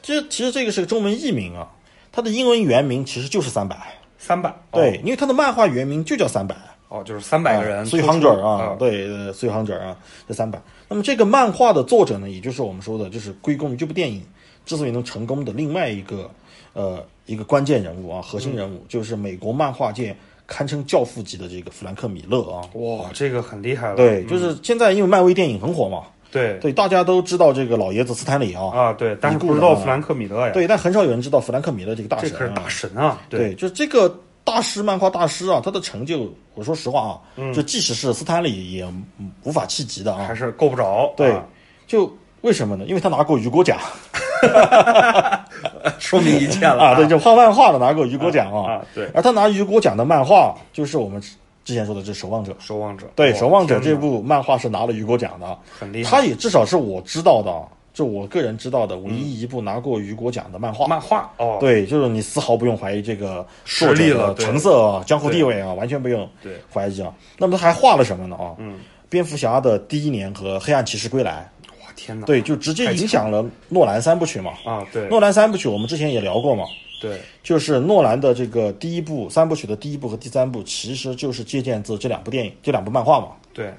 [0.02, 1.68] 其实其实这个是个中文译名啊，
[2.12, 3.76] 它的英文原名其实就是三百，
[4.18, 6.56] 三百，对，因为它的漫画原名就叫三百。
[6.88, 10.60] 哦，就是三百个人所以突出 Hunter 啊啊，，对，呃所以 hundred 啊，这三百。
[10.88, 14.20] 那么这个漫画的作者呢，也就是我们说的，就是归功于这部电影
[14.66, 16.28] 之所以能成功的另外一个
[16.72, 20.16] 呃一个关键人物啊，核心人物，就是美国漫画界
[20.50, 22.60] 堪称教父级的这个弗兰克米勒啊。
[22.74, 24.26] 哇，这个很厉害了，对，嗯。
[24.26, 26.58] 就是现在因为漫威电影很火嘛，对。
[26.58, 32.32] 对，大家都知道这个老爷子斯坦李啊，啊，对，但是不知道弗兰克米勒呀，对，但很少有人知道弗兰克米勒这个大神啊。
[32.32, 38.84] 这可是大神啊，对，就是这个大师，漫画大师啊，他的成就，我说实话啊，就即使是斯坦李也
[39.18, 40.24] 嗯无法企及的啊。
[40.26, 40.34] 还。
[40.34, 41.44] 是够不着，对啊，
[41.86, 42.84] 就为什么呢？
[42.86, 43.78] 因为他拿过雨果奖
[45.98, 48.72] 说明一切了啊，对，就画漫画的拿过雨果奖啊。
[48.72, 51.20] 啊，对，而他拿雨果奖的漫画，就是我们
[51.64, 52.52] 之前说的这《守望者》。
[52.58, 57.52] 守望者，对，哇《守望者》这部漫画是拿了雨果奖的，很厉害，他也至少是我知道的，
[57.92, 60.86] 就我个人知道的唯一一部拿过雨果奖的漫画。
[60.86, 64.46] 漫画哦，对，就是你丝毫不用怀疑这个实作者的力了对。
[64.46, 66.54] 成色啊、江湖地位啊，完全不用对。
[66.72, 67.12] 怀疑啊。
[67.38, 68.36] 那么他还画了什么呢？
[68.36, 71.59] 啊，嗯，蝙蝠侠的第一年和黑暗骑士归来，哇
[71.94, 74.52] 天哪，对，就直接影响了诺兰三部曲嘛。
[74.64, 76.64] 啊，对诺兰三部曲我们之前也聊过嘛，
[77.00, 83.28] 对，就是诺兰的这个第一部三部曲的第一部和第三部，其实就是借鉴自这两部电影、这两部漫画嘛。
[83.52, 83.72] 对，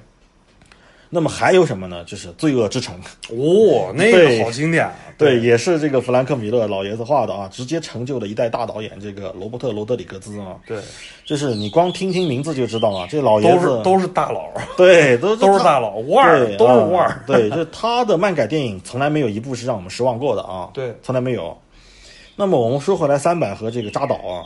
[1.14, 2.02] 那么还有什么呢？
[2.04, 2.98] 就是《罪恶之城》，
[3.36, 10.56] 哦，那个好经典啊，对，也是这个弗兰克米勒老爷子画的啊，直接成就了一代大导演这个罗伯特·罗德里格兹啊。
[10.66, 10.78] 对，
[11.26, 20.70] 就是你光听听名字就知道啊，这老爷子都是都是大佬，对，都他 都是大佬，腕儿都是啊腕儿，对，就是他的漫改电影从来没有一部是让我们失望过的啊。
[20.74, 21.54] 对从来没有。
[22.36, 24.42] 那么我们说回来，三百和这个扎导啊，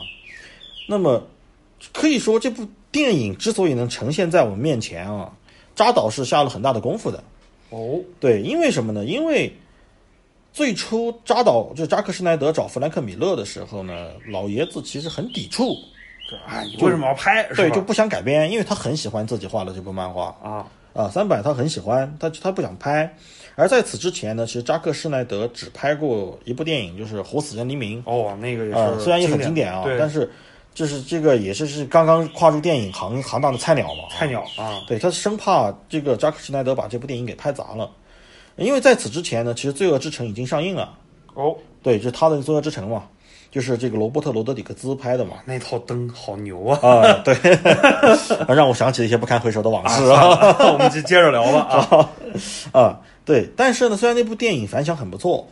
[0.88, 1.22] 那么
[1.92, 5.30] 可以说这部电影之所以能呈现在我们面前啊，
[5.76, 7.22] 扎导是下了很大的功夫的。
[7.70, 9.04] 哦，对，因为什么呢？
[9.04, 9.54] 因为
[10.52, 15.74] 最初扎导就扎克施奈德找弗兰克米勒的时候呢，老爷子其实很抵触，
[16.30, 17.42] 这哎，你为什么要拍？
[17.54, 20.34] 对，就不想改编，因为他很喜欢自己画的这部漫画。
[20.42, 23.14] 啊，啊，三百他很喜欢，他他不想拍。
[23.54, 30.30] 而在此之前呢，其实扎克施奈德只拍过一部电影，就是《活死人黎明》哦，那个也啊、是，虽然也很经典啊，但是
[30.76, 34.04] 就是这个也是是刚刚跨入电影行行当的菜鸟嘛。
[34.10, 37.90] 菜鸟啊，对他生怕这个扎克施奈德把这部电影给拍砸了，
[38.56, 40.92] 因为在此之前呢，其实《罪恶之城》已经上映了。
[41.32, 43.04] 哦，对，就是他的《罪恶之城》嘛，
[43.50, 45.36] 就是这个罗伯特·罗德里格兹拍的嘛。
[45.46, 46.78] 那套灯好牛啊！
[46.82, 47.34] 啊，对，
[48.54, 50.72] 让我想起了一些不堪回首的往事啊。
[50.72, 52.10] 我们就接着聊吧啊，
[52.78, 55.48] 啊，对，但是呢，虽然那部电影反响很不错，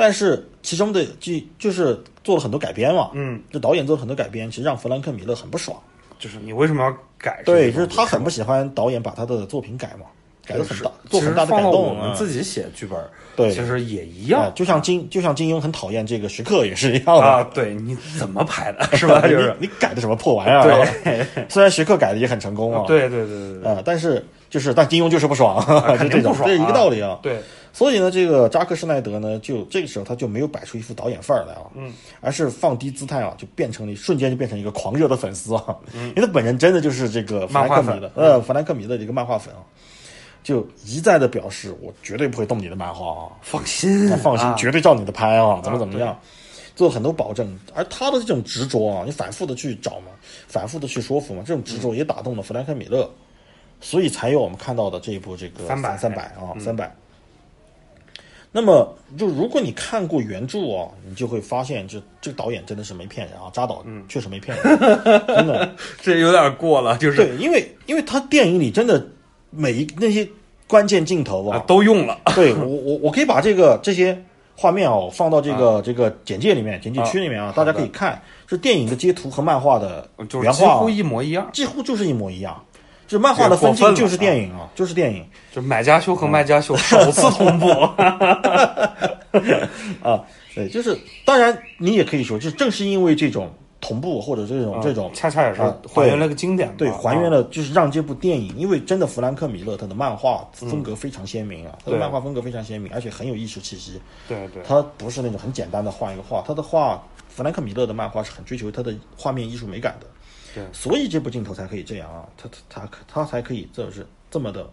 [0.00, 5.76] 但是其中的就就是做了很多改编嘛，嗯，这导演做了很多改编，其实让弗兰克米勒很不爽。
[6.18, 7.42] 就是你为什么要改？
[7.44, 10.06] 对，就是他很不喜欢导演把他的作品改嘛，
[10.46, 11.98] 改的很大，做很大的改动。
[12.00, 12.06] 啊。
[12.08, 12.98] 们自己写剧本，
[13.36, 13.52] 对。
[13.52, 19.20] 其实也一啊样，就像金，就像金庸很讨厌这个徐克也是一样的，啊，对，你怎么拍的， 是吧？
[19.28, 19.54] 就是。
[19.60, 20.86] 你你改的什么破玩意儿
[21.48, 23.70] 虽然徐克改的也很成功啊，对对对对对。
[23.70, 27.18] 啊，但是就是但金庸就是不爽， 就肯这种，这一个道理啊。
[27.22, 27.40] 对，
[27.72, 39.62] 所以呢，这个扎克施耐德呢，就这个时候他就没有摆出一副导演范儿来啊，嗯，而是放低姿态啊，就变成了瞬间就变成一个狂热的粉丝啊，嗯，因为他本人真的就是这个弗兰克米的呃，弗兰克米的这个漫画粉啊，
[40.42, 44.06] 就一再的表示我绝对不会动你的漫画啊，放心。
[44.08, 44.54] 那，放心，啊。
[44.58, 46.18] 绝对照你的拍啊，怎么怎么样，
[46.74, 47.56] 做很多保证。
[47.72, 50.08] 而他的这种执着啊，你反复的去找嘛，
[50.48, 53.08] 反复的去说服嘛，这种执着也打动了弗兰克米勒，
[53.80, 56.92] 所以才有我们看到的这一部这个300三百啊三百。
[58.52, 64.78] 那么，就如果你看过原著啊，你就会发现，这这个导演真的是没骗人啊，扎导确实没骗人，
[65.26, 65.72] 真的。
[66.02, 67.16] 这有点过了，就是。
[67.16, 69.06] 对，因为因为他电影里真的
[69.50, 70.28] 每一那些
[70.66, 74.20] 关键镜头啊啊，都用了， 对我我 我可以把这个这些
[74.56, 81.48] 画面哦放到这个、这个简介里面，简介区里面啊，大家可以看，是电影的截图和漫画的就是原画啊、几乎一模一样。
[81.52, 82.60] 几乎就是一模一样，
[83.10, 87.68] 就是漫画的分镜就是电影啊，就是电影就买家秀和卖家秀 首次同步，
[90.00, 90.22] 啊，
[90.54, 104.00] 对，就是当然你也可以说，就正是因为这种同步或者这种、这种啊恰恰也是啊还原了个经典吧，对，还原了了就是让这部电影，因为真的弗兰克米勒他的漫画风格非常鲜明啊，他的漫画风格非常鲜明，而且很有艺术气息。
[104.28, 110.06] 对对，他不是那种很简单的画一个画，他的画，弗兰克米勒的漫画是很追求他的画面艺术美感的。
[110.54, 114.68] 对所以这部镜头才可以这样啊，他他他他才可以这是这么的，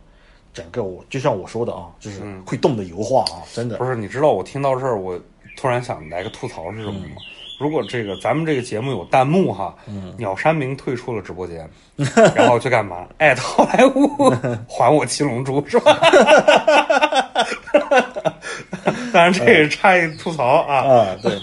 [0.54, 3.86] 整个我就像我说的啊，就是会动的油画啊，真的不。
[3.86, 5.20] 是，你知道我听到这儿，我
[5.56, 7.16] 突然想来个吐槽是什么吗？
[7.60, 9.76] 如果这个咱们这个节目有弹幕哈，
[10.16, 11.68] 鸟山明退出了直播间，
[12.36, 13.08] 然后去干嘛？
[13.18, 14.30] 艾特好莱坞
[14.70, 15.98] 还我七龙珠是吧？
[19.12, 21.40] 当然这也是插一吐槽啊，啊，对。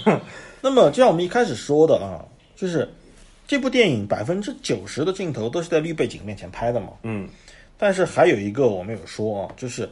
[0.61, 2.89] 那么就像我们一开始说的啊，就是
[3.47, 6.89] 这部电影百分之九十的镜头都是在绿背景面前拍的嘛。
[7.03, 7.29] 嗯，
[7.79, 9.89] 但是还有一个我没有说啊，就是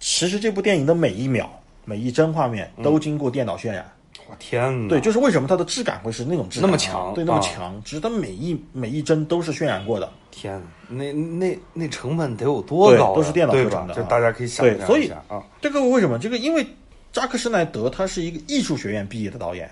[0.00, 1.50] 其实这部电影的每一秒、
[1.84, 3.90] 每一帧画面都经过电脑渲染。
[4.28, 4.88] 我天哪！
[4.88, 10.10] 对，就是为什么它的质感会是那种质感啊、那么强对，那么啊强，只是它每一每一帧都是渲染过的。
[10.32, 13.14] 天哪，那那那成本得有多高啊？
[13.14, 16.18] 都是电脑合成的啊就大家可以想象对所以一下啊，这个为什么？
[16.18, 16.66] 这个因为
[17.12, 19.70] 扎克施奈德他是一个艺术学院毕业的导演，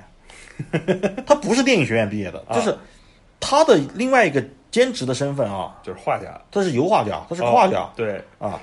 [1.27, 2.77] 他不是电影学院毕业的，啊就是
[3.47, 8.59] 他的另外一个兼职的身份啊，就是画家，他是油画家，他是画家、哦对，啊，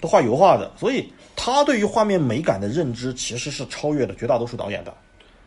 [0.00, 4.94] 他画油画的，所以他对于画面美感的认知其实是超越了绝大多数导演的。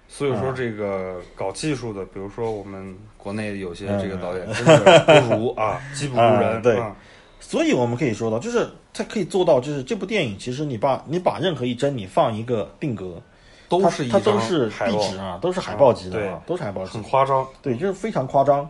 [0.08, 4.54] 所以说，啊这个搞技术的，比如说我们国内有些这个导演，嗯。
[4.54, 6.58] 真的不如啊， 技不如人。
[6.58, 6.78] 啊对。
[6.78, 6.96] 啊
[7.38, 13.35] 所以我们可以说到，就是他可以做到，就是这部电影其实你把你把任何一帧你放一个定格，它
[13.82, 17.04] 都是一它都张是海报壁纸啊，都是海报级的都是海报级很。
[17.04, 17.48] 夸张。
[17.62, 18.70] 对，就是非常夸张。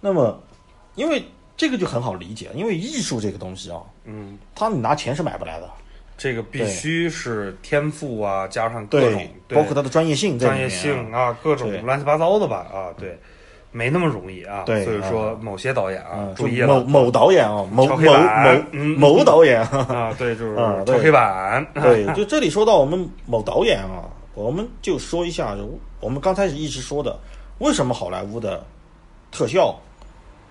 [0.00, 0.40] 那么，
[0.94, 1.24] 因为
[1.56, 5.68] 这个就很好理解，因为艺术这个东西啊，嗯，它你拿钱是买不来的。
[6.18, 13.18] 这个必须是天赋啊，加上各种对包括他的专业性专业性啊，各种乱七八糟的吧啊，对，
[13.70, 14.62] 没那么容易啊。
[14.64, 18.10] 对所以说某些导演啊啊，，注意某了某导演啊，某某某
[18.72, 21.66] 嗯某导演啊，啊，对，就是啊敲黑板。
[21.74, 25.56] 对， 就这里说到我们某导演啊，我们就说一下，
[25.98, 27.18] 我们刚开始一直说的，
[27.58, 28.64] 为什么好莱坞的
[29.32, 29.74] 特效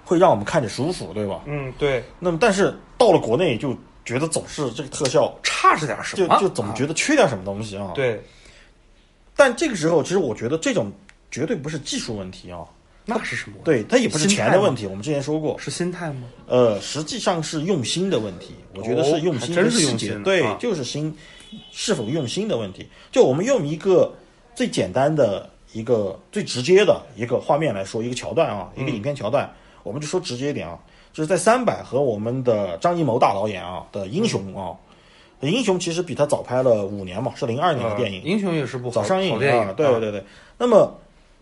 [0.04, 1.42] 会让我们看着舒服，对吧？
[1.46, 6.36] 嗯，对，那么但是到了国内就觉得总是这个特效差着点什么？
[6.40, 7.86] 就就总觉得缺点什么东西啊。
[7.86, 7.92] 啊。
[7.94, 8.20] 对，
[9.36, 10.92] 但这个时候，其实我觉得这种
[11.30, 12.66] 绝对不是技术问题啊，
[13.06, 14.88] 那是什么？，对，它也不是钱的问题。
[14.88, 16.24] 我们之前说过，是心态吗？
[16.48, 18.56] 呃，实际上是用心的问题。
[18.74, 21.16] 我觉得是用心哦真是用心，对啊，就是心
[21.72, 22.88] 是否用心的问题。
[23.12, 24.14] 就我们用一个
[24.56, 29.52] 最简单的一个最直接的一个画面来说，一个桥段啊，一个影片桥段，
[29.84, 30.80] 我们就说直接一点啊，
[31.14, 34.76] 就是在三百和我们的张艺谋大导演啊的《英雄》啊，
[35.42, 40.24] 英雄》其实比他早拍了五年嘛，是零二年的电影呃，英雄也是部好早上映啊，对对对。
[40.58, 40.98] 那么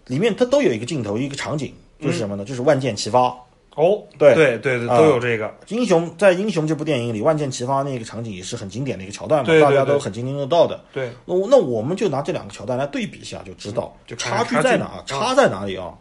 [0.08, 2.43] 里面它都有一个镜头，一个场景，就是什么呢？
[2.43, 3.36] 就是万箭齐发。
[3.75, 5.53] 哦，对对对对，啊都有这个。
[5.69, 10.79] 英雄在《英雄》这部电影里，万箭齐发那个场景也是很经典的一个桥段嘛，大家都很津津乐道的。
[10.93, 15.93] 对，那我那我们就拿这两个桥段来对比一下，就知道就差距距在哪，嗯差在哪里啊？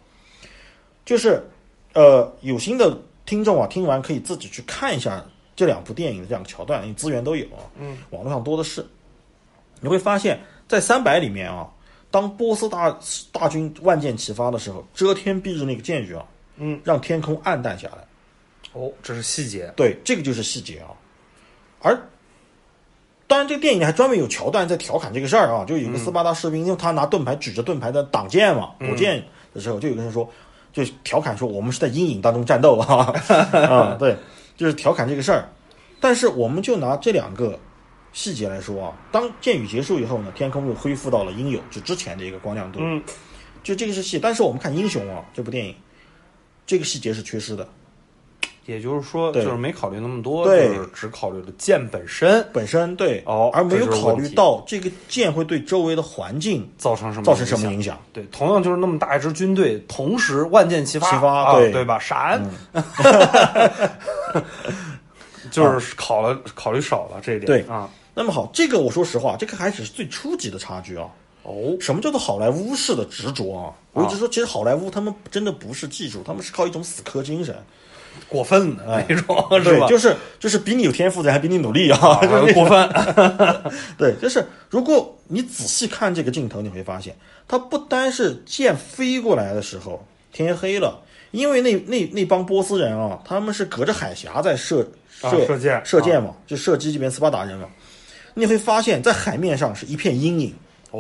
[1.04, 1.42] 就是
[1.94, 5.24] 呃，有心的听众啊，听完可以自己去看一下
[5.56, 8.86] 这两部电影的这两个桥段，因为资源都有啊，嗯，网络上多的是。
[9.80, 11.68] 你会发现在三百里面啊，
[12.08, 12.96] 当波斯大
[13.32, 16.24] 大军万箭齐发的时候，遮天蔽日那个箭雨啊，
[16.56, 17.98] 嗯，让天空暗淡下来。
[18.72, 19.72] 哦，这是细节。
[19.76, 20.88] 对，这个就是细节啊。
[21.80, 21.98] 而
[23.26, 29.22] 当然，这个电影里还专门有桥段在调侃这个事儿啊，就有个斯巴达士兵，因为他拿盾牌指着盾牌的挡箭嘛，火箭
[29.54, 30.28] 的时候，就有个人说，
[30.72, 33.12] 就调侃说我们是在阴影当中战斗啊，
[33.52, 34.16] 啊，对，
[34.56, 35.48] 就是调侃这个事儿。
[36.00, 37.58] 但是我们就拿这两个
[38.12, 43.02] 细节来说啊，当箭雨结束以后呢，天空又恢复到了应有就之前的一个光亮度，嗯，
[43.62, 44.18] 就这个是细。
[44.18, 45.74] 但是我们看《英雄》啊这部电影，
[46.66, 47.66] 这个细节是缺失的。
[48.64, 58.00] 也就是说，就是没考虑那么多，对就是只考虑了剑本身本身对哦而没有考虑到这个剑会对周围的环境造成什么造成什么影影响。
[58.12, 61.98] 对，同样就是那么大一支军队，同时万箭齐发，齐发啊、对对吧？
[61.98, 62.40] 闪，
[65.50, 71.08] 就是考了考虑少了这一点，对啊，那么好，这个我说实话，这个还只是最初级的差距啊。
[71.42, 73.74] 哦，什么叫做好莱坞式的执着啊？
[73.92, 77.56] 我一直说，其实好莱坞他们真的不是技术，他们是靠一种死磕精神。
[78.28, 79.86] 过分的那种，是对，吧？
[79.86, 87.16] 就是就是比你有天赋的人还比你努力啊，啊就是那过分， 对，就是如果你仔细看这个镜头，你会发现，
[87.48, 94.86] 它不单是箭飞过来的时候天黑了，因为那那那帮波斯人啊，他们是隔着海峡在射
[95.22, 97.66] 啊射、射箭射箭嘛，就射击这边斯巴达人嘛，
[98.34, 100.54] 你会发现在海面上是一片阴影，哦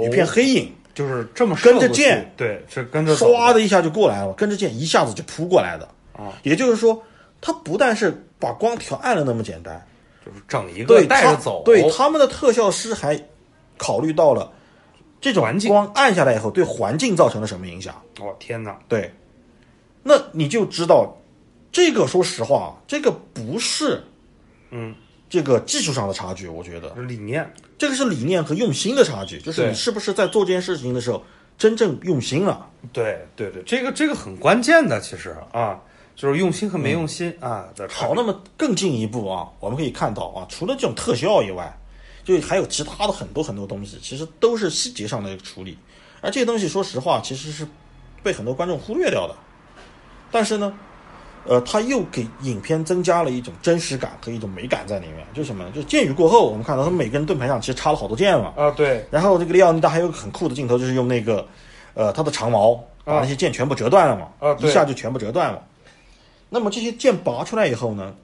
[0.04, 6.32] 一片黑影，就是这么跟着射过去箭，对，是跟着走唰的一下就过来了，跟着剑一下子就扑过来的啊。
[6.42, 7.02] 也就是说，
[7.40, 9.84] 他不但是把光调暗了那么简单，
[10.24, 13.20] 就是整一个对带着走，对他们的特效师还
[13.76, 14.50] 考虑到了
[15.20, 17.94] 这种环境光暗下来以后对环境造成了什么影响。
[18.20, 19.12] 哦天哪，对，
[20.02, 21.16] 那你就知道，
[21.70, 24.02] 这个说实话，啊这个不是，
[24.70, 24.94] 嗯，
[25.32, 26.94] 这个技术上的差距，我觉得。
[27.08, 31.24] 理念，这个是理念和用心的差距，就是你是不是在做这件事情的时候
[31.56, 32.68] 真正用心了。
[32.92, 35.80] 对对对，这个这个很关键的，其实啊，
[36.14, 41.74] 就是用心和没用心、啊好，那么更进一步啊，我们可以看到啊，除了这种特效以外，
[42.22, 45.78] 就还有其他的很多很多东西，其实都是细节上的一个处理，
[46.20, 47.66] 而这些东西说实话，其实是
[48.22, 49.34] 被很多观众忽略掉的。
[50.30, 50.78] 但是呢，
[51.44, 55.26] 呃，它又给影片增加了一种真实感和一种美感在里面。
[55.34, 55.70] 就是什么呢？
[55.74, 58.52] 就是剑雨过后，我们看到他们每个人盾牌上其实插了好多剑嘛。
[58.56, 61.46] 啊，对，然后这个利奥尼达还有个很酷的镜头，就是用那个
[61.94, 62.74] 呃他的长矛
[63.04, 65.62] 把那些剑全部折断了嘛，啊对一下就全部折断了。
[66.48, 68.14] 那么这些剑拔出来以后呢，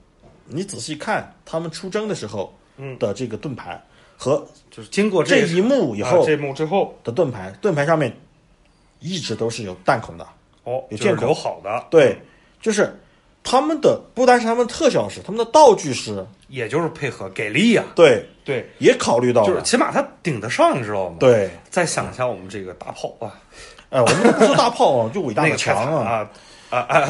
[0.45, 3.81] 你仔细看他们出征的时候嗯的这个盾牌
[4.17, 8.15] 和就是经过这一幕以后啊、这一幕之后，的盾牌，盾牌上面
[8.99, 10.27] 一直都是有弹孔的。
[10.63, 12.17] 哦，就是有箭口留好的，对，
[12.61, 12.93] 就是
[13.43, 19.47] 他们的不单是他们的特效师，他们的道具师，也就是配合给力呀、对，对，也考虑到了。
[19.47, 23.33] 就是起码他顶得上，你知道吗？，对，再想一下我们这个大炮啊，
[23.89, 26.29] 哎，我们不说大炮啊， 就伟大的墙 啊，
[26.69, 27.09] 啊啊啊。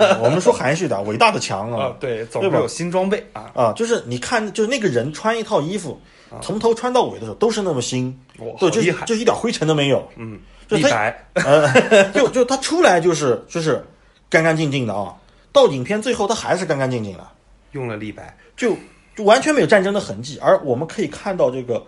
[0.00, 1.86] 啊，我们说含蓄点，伟大的墙啊。
[1.86, 2.56] 啊，，对，总对吧？
[2.56, 6.00] 是有新装备啊，啊，就是你看，就是那个人穿一套衣服，
[6.40, 10.38] 从头穿到尾的时候都是那么新，哇对，就就一点灰尘都没有，嗯，
[10.68, 13.84] 就他李白，呃，就就他出来就是就是
[14.30, 15.14] 干干净净的啊，
[15.56, 17.26] 到影片最后他还是干干净净的，
[17.72, 18.76] 用了立白，就
[19.16, 21.82] 就完全没有战争的痕迹，而我们可以看到这个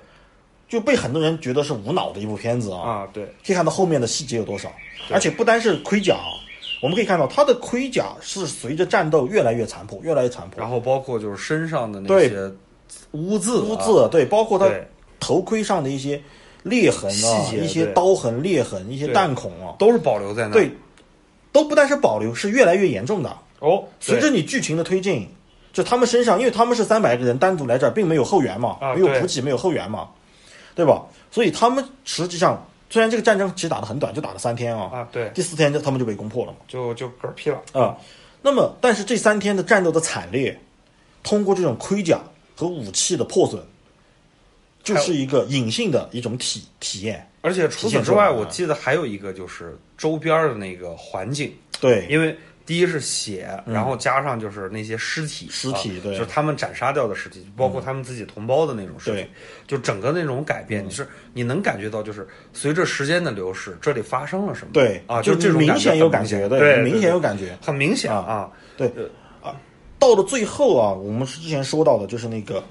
[0.67, 4.73] 就被很多人觉得是无脑的一部片子啊，啊，对，可以看到后面的细节有多少，
[5.11, 6.33] 而且不单是盔甲啊，
[6.83, 10.61] 我们可以看到它的盔甲是随着战斗越来越残破，越来越残破。
[10.61, 12.51] 然，后包括就是身上的那些
[13.13, 14.71] 污渍、污渍，对，包括他，
[15.21, 16.21] 头盔上的一些
[16.63, 20.53] 裂痕啊，细节一些刀痕、裂痕、一些弹孔啊，都是保留在那。
[20.53, 20.71] 对，
[21.53, 23.37] 都不但是保留，是越来越严重的。
[23.61, 25.29] 哦，随着你剧情的推进，
[25.73, 30.09] 就他们身上，因为他们是三百个人单独来这儿，并没有后援嘛，啊没有补给，没有后援嘛，
[30.75, 31.05] 对吧？
[31.31, 36.59] 所以他们实际上虽然这个战争其实打得很短，就打了三天啊，啊，对，第四天就他们就被攻破了嘛。
[36.69, 37.97] 就就嗝屁了啊。
[38.41, 40.59] 那么，但是这三天的战斗的惨烈，
[41.23, 42.21] 通过这种盔甲
[42.55, 43.61] 和武器的破损，
[44.85, 47.29] 就是一个隐性的一种体体验。
[47.41, 52.37] 而且除此之外，我记得还有一个就是周边的那个环境，对，因为
[52.69, 59.27] 第一是血，然后加上就是那些尸体，尸体对啊就是他们斩杀掉的尸体，包括他们自己同胞的那种尸体，
[59.67, 64.73] 就整个那种改变，你是你能感觉到，就是随着时间的流逝，这里发生了什么？
[64.75, 67.57] 对啊，就这种明显有感觉，觉，对，明显有，感觉。
[67.63, 68.87] 很明显啊啊，对
[69.43, 69.57] 啊，
[69.99, 72.63] 到了最后啊，我们是之前说到的，就是那个，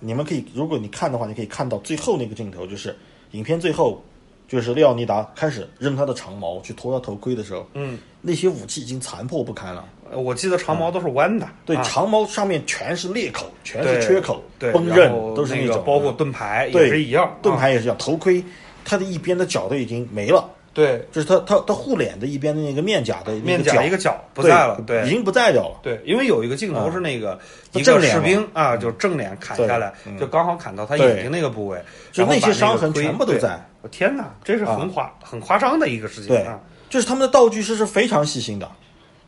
[0.00, 2.92] 你们可以，如果你看的话，你可以看到最后那个镜头，就是
[3.30, 4.02] 影片最后，
[4.48, 9.84] 就是利奥尼达开始扔他的长矛去脱他头盔的时候，嗯，那些武器已经残破不堪了。
[10.10, 11.82] 呃我记得长矛都是弯的，对，啊。
[11.82, 17.36] 长矛上面全是裂口，全是缺口，对，崩刃都是那种，包括盾牌也对是一样，啊。
[17.42, 18.42] 盾牌也是一样，头盔
[18.86, 21.06] 它的一边的角都已经没了，对。
[21.12, 25.78] 就是它它它护脸的一边的那个面甲的那面甲角一个角不在了，对，已经不在掉了。
[25.82, 27.38] 对，因为有一个镜头是那个
[27.70, 31.78] 他一个士兵啊，就正脸砍下来，就刚好砍到他眼睛那个部位，
[32.12, 33.62] 就那些伤痕全部都在。
[33.82, 36.38] 我天哪，这是很夸很夸张的一个事情对。
[36.44, 36.58] 啊！，
[36.88, 38.70] 就是他们的道具师是非常细心的，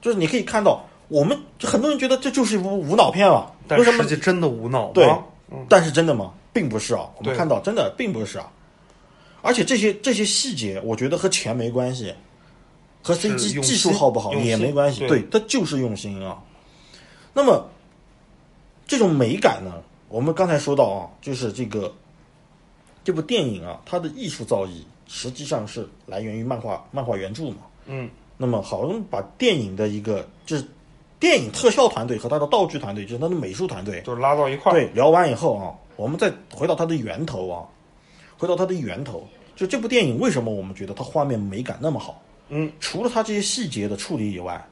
[0.01, 4.11] 就是你可以看到，我们很多人觉得这就是一部无脑片了，但为什么实？
[4.11, 4.93] 际真的无脑吗？
[4.95, 5.07] 对
[5.53, 6.33] 嗯，但是真的吗？
[6.53, 8.51] 并不是啊，我们看到真的并不是啊，
[9.43, 12.15] 而且这些这些细节，我觉得和钱没关系，
[13.03, 16.43] 和是 CG 技术好不好也没关系，对对，它就是用心啊。
[17.33, 17.69] 那么
[18.87, 19.73] 这种美感呢，
[20.09, 21.95] 我们刚才说到啊，就是这个
[23.05, 24.83] 这部电影啊，它的艺术造诣
[25.13, 27.57] 实际上是来源于漫画漫画原著嘛。
[27.87, 30.65] 嗯，那么好，我们把电影的一个就是
[31.19, 37.67] 电影特效团队和他的道具团队，就是他的美术团队，就是拉到一块儿，对，聊完以后啊，我们再回到它的源头啊，
[38.39, 42.23] 回到它的源头，就这部电影为什么我们觉得它画面美感那么好？
[42.51, 44.65] 嗯，除了它这些细节的处理以外，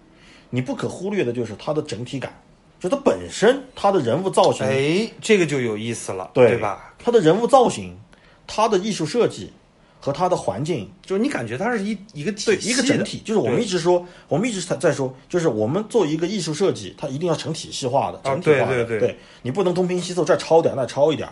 [0.51, 2.32] 你不可忽略的就是它的整体感，
[2.78, 6.95] 就它本身它的人物造型，哎，这个就有意思了，对吧？？
[6.99, 7.99] 它的人物造型，
[8.47, 9.53] 它的艺术设计
[10.01, 19.18] 和它的环境，就是你感觉它是一一个体系一个整体，就是我们一直说，我们一直在在说，就是我们做一个艺术设计，它一定要成体系化的、啊整体化的，对对对。
[19.42, 21.28] 你不能东拼西凑，这儿抄点儿那抄一点，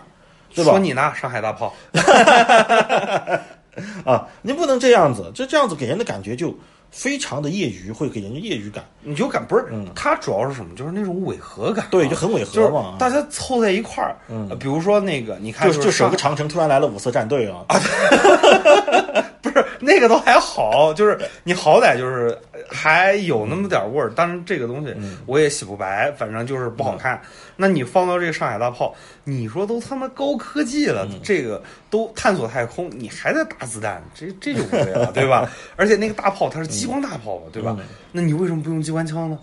[0.53, 0.71] 对吧？
[0.71, 1.73] 说你呢，上海大炮，
[4.05, 6.53] 啊，你不能这样子，就这样子给人的感觉就
[6.91, 10.75] 非常的业余，会给人业余感，你就感不是，它主要是什么？
[10.75, 12.95] 就是那种违和感啊，对，就很违就是和嘛。
[12.97, 14.15] 大家凑在一块儿，
[14.49, 17.63] 呃比如说那个，你看就就上整个长城突然来了五色战队啊，
[19.41, 22.37] 不是那个都还好，就是你好歹就是
[22.69, 24.09] 还有那么点味儿。
[24.11, 27.21] 当然这个东西我也洗不白，反正就是不好看。
[27.55, 28.93] 那你放到这个上海大炮，
[29.29, 35.49] 你说都他妈高科技了，这个都探索太空，你还在打子弹，这这就不对了，对吧？
[35.75, 37.75] 而且那个大炮它是激光大炮嘛，对吧？
[38.13, 39.37] 那你为什么不用机关枪呢？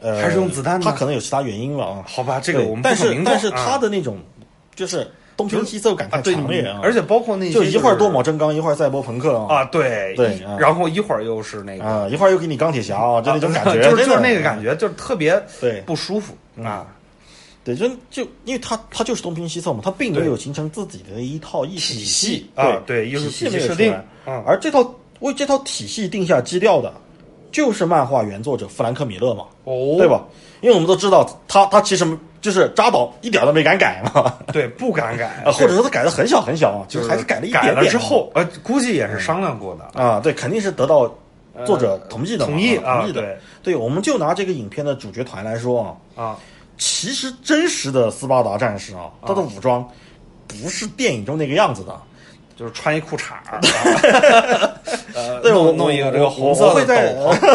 [0.00, 2.02] 呃，还是用子弹呢它可能有其他原因吧啊。
[2.06, 4.16] 好吧，这个我们不但是但是啊它的那种
[4.74, 5.06] 就是
[5.36, 16.86] 东拼西凑感太强烈啊，而且包括那些就一会儿多铆真钢，一会儿赛博朋克啊啊，对对啊然后一会儿又是那个啊，一会儿又给你钢铁侠啊，就那种感觉，就是就是那个感觉，就是特别对不舒服啊。
[17.62, 23.94] 对，就就因为它它就是东拼西凑嘛，它并没有形成自己的一套艺术体系系啊对体系体系设定
[24.46, 26.92] 而这套为这套体系定下基调的，
[27.52, 30.08] 就是漫画原作者弗兰克米勒嘛，哦对？
[30.08, 30.24] 吧？
[30.62, 32.06] 因为我们都知道他他其实
[32.40, 40.00] 就是扎导一点都没敢改嘛，对，不敢改啊，或者说他改的很小很小啊，就就是还是改了一改点改了之后，呃，估计也是商量过的。
[40.02, 41.10] 啊，对，肯定是得到
[41.66, 43.20] 作者同意的嘛，同意同意的。
[43.20, 46.38] 对对，我们就拿这个影片的主角团来说啊，啊，
[46.80, 49.88] 其实真实的斯巴达战士啊，他的武装
[50.48, 51.94] 不是电影中那个样子的。
[52.56, 53.58] 就是穿一裤衩儿，
[55.40, 56.74] 对我弄弄一个这个我红色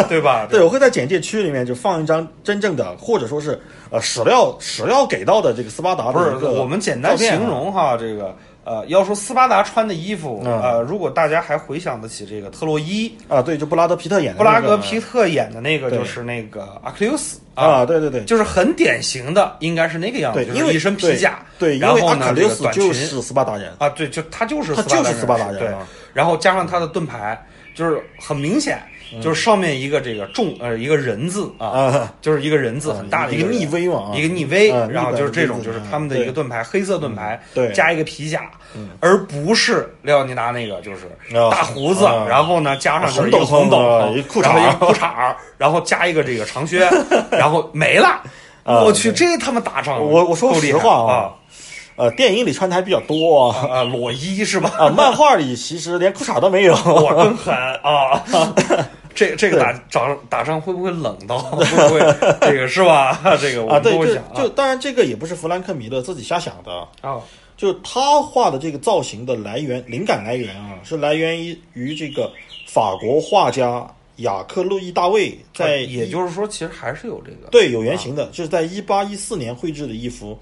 [0.08, 0.44] 对吧？
[0.50, 3.56] 对，我会在简介区里面就放一张真正的，或者说是
[3.88, 8.34] 呃史料史料给到的这个斯巴达不是我们简单形容哈，这个
[8.66, 10.60] 呃，要说斯巴达穿的衣服，嗯。
[10.60, 18.24] 呃，如果大家还回想得起这个特洛伊，啊，对，就布拉德皮特演的布拉那个格皮特演的那个就是那个阿克琉斯啊，对对对。
[18.24, 22.34] 就是很典型的，应该是那个样子，对，因为就是一身皮甲，对，然后呢，
[22.72, 25.68] 就是斯巴达人，啊，对，就他就是他就是斯巴达人对。
[25.68, 27.40] 啊，然后加上他的盾牌，
[27.72, 28.82] 就是很明显，
[29.20, 38.50] 就是上面一个这个重呃一个人字啊，啊，就是一个人字很大的一个逆威嘛，啊一个逆威，嗯然后就是这种就是他们的一个盾牌，黑色盾牌，对加一个皮甲，
[39.00, 46.88] 而不是列奥尼达那个就是啊大胡子，啊然后呢加上就是一个红斗篷红斗裤衩然后一个裤衩儿，然后加一个这个长靴，
[47.30, 48.22] 然后没了。
[48.64, 51.30] 啊我去，这他妈打仗，我我说实话啊
[51.96, 54.70] 呃，电影里穿的还比较多啊，啊，裸衣是吧？
[54.78, 58.22] 啊，漫画里其实连裤衩都没有， 我更狠啊！
[59.14, 61.38] 这这个打仗打仗会不会冷到？
[61.38, 62.00] 会不会
[62.42, 63.18] 这个是吧？
[63.40, 66.70] 这个我啊，对，就们不会想就当然这个也不是弗兰克米勒自己瞎想的，
[67.00, 67.18] 啊
[67.56, 72.30] 就他画的这个造型的来源，灵感来源啊，是来源于于这个
[72.66, 73.86] 法国画家
[74.16, 80.38] 雅克路易大卫在也就是说，其实还是有这个对有原型的，就是在一八一四年绘制的一幅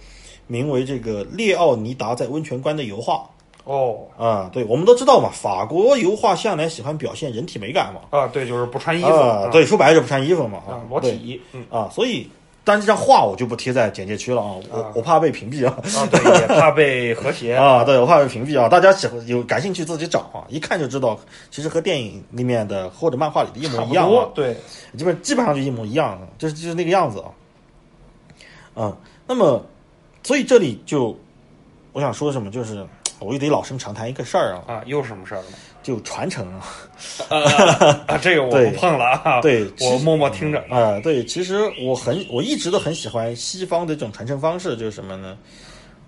[0.47, 3.25] 名为这个列奥尼达在温泉关的油画
[3.65, 4.51] 哦啊。
[4.53, 12.29] 对，我们都知道嘛，法国油画向来喜欢表现人体美感嘛，啊，对，就是不穿衣服啊，对，说白了就不穿衣服嘛啊，裸体，嗯啊，所以。
[12.67, 15.77] 但这张画我就不贴在简介区了啊，我啊我怕被屏蔽啊。
[15.83, 18.71] 啊，对，也怕被和谐 啊，对，我怕被屏蔽啊！
[18.71, 21.21] 大家喜欢有感兴趣自己找啊，一看就知道，
[21.51, 24.57] 其实和电影里面的或者漫画里的一模一样啊，对，
[24.97, 27.29] 基本基本上就一模一样，就是就是那个样子啊。
[28.77, 29.63] 嗯，那么
[30.25, 31.17] 所以这里就
[31.93, 32.85] 我想说什么，就是
[33.21, 35.45] 我又得老生常谈一个事儿啊，啊，又什么事儿了？
[35.83, 36.67] 就传承啊。
[38.09, 45.39] 啊，这个我对不碰了啊，对我默默听着啊、对，其实我很我一直都很喜欢西方的这种传承方式，就是什么呢？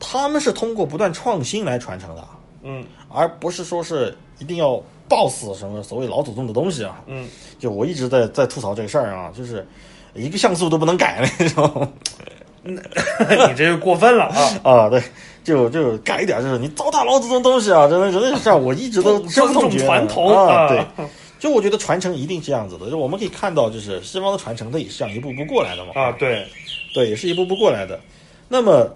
[0.01, 2.29] 他们是通过不断创新来传承的，
[2.63, 7.03] 嗯而不是说是一定要抱死什么所谓老祖宗的东西啊。
[7.07, 9.67] 嗯，就我一直在在吐槽这个事儿啊，就是
[10.15, 11.93] 一个像素都不能改那种
[13.49, 14.61] 你这就过分了啊！
[14.63, 15.03] 啊，对，
[15.45, 20.85] 就就改一点，就是你糟蹋老祖宗东西啊，真的真的是这样，我一直都 尊重深痛传统啊，啊对。
[21.39, 25.93] 就我觉得传承一定是这样子的，就我们可以看到，就是西方的传承，它也是这样一步步过来的嘛。
[25.95, 26.47] 啊，对，
[26.95, 28.01] 对，也是一步步过来的。
[28.49, 28.89] 那么，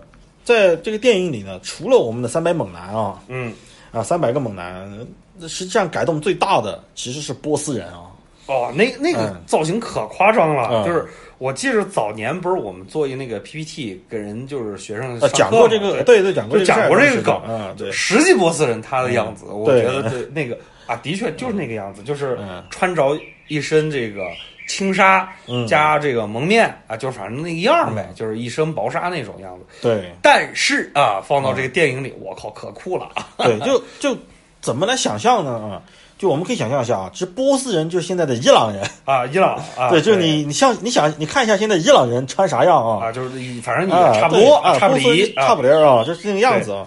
[0.43, 3.53] 在这个电影里呢，除了我们的三百猛男啊嗯，
[3.93, 5.07] 啊三百个猛男，
[5.43, 8.10] 实际上改动最大的其实是波斯人啊。
[8.51, 9.43] 哦，那那个嗯。
[9.47, 10.85] 造型可夸张了，嗯。
[10.85, 11.07] 就是
[11.39, 16.21] 我记着早年不是我们做一那个 PPT 给人就是学生讲过这个，对。
[16.23, 20.27] 对，讲过就讲过这个梗啊，对，实际波斯人他的样子，我觉得对。
[20.35, 22.63] 那个啊，的确就是那个样子，就是嗯。
[22.71, 23.17] 穿着
[23.49, 24.27] 一身这个
[24.69, 25.67] 轻纱嗯。
[25.67, 29.65] 加这个蒙面啊，就是反正那个样儿呗，就是一身薄纱那种样子。
[29.81, 30.13] 对。
[30.21, 33.11] 但是啊，放到这个电影里，我靠，可酷了。
[33.15, 33.27] 啊！
[33.39, 34.19] 对，就就
[34.61, 35.53] 怎么来想象呢？
[35.53, 35.83] 啊，
[36.21, 43.07] 就我们可以想象一下啊，其实波斯人就是现在的伊朗人， 啊，伊朗啊，对，就是你你像你想你看一下现在伊朗人穿啥样啊？
[43.07, 43.31] 啊，就是
[43.63, 46.87] 反正啊，也差不多，对啊，差不离，差不离儿啊，就是这个样子啊。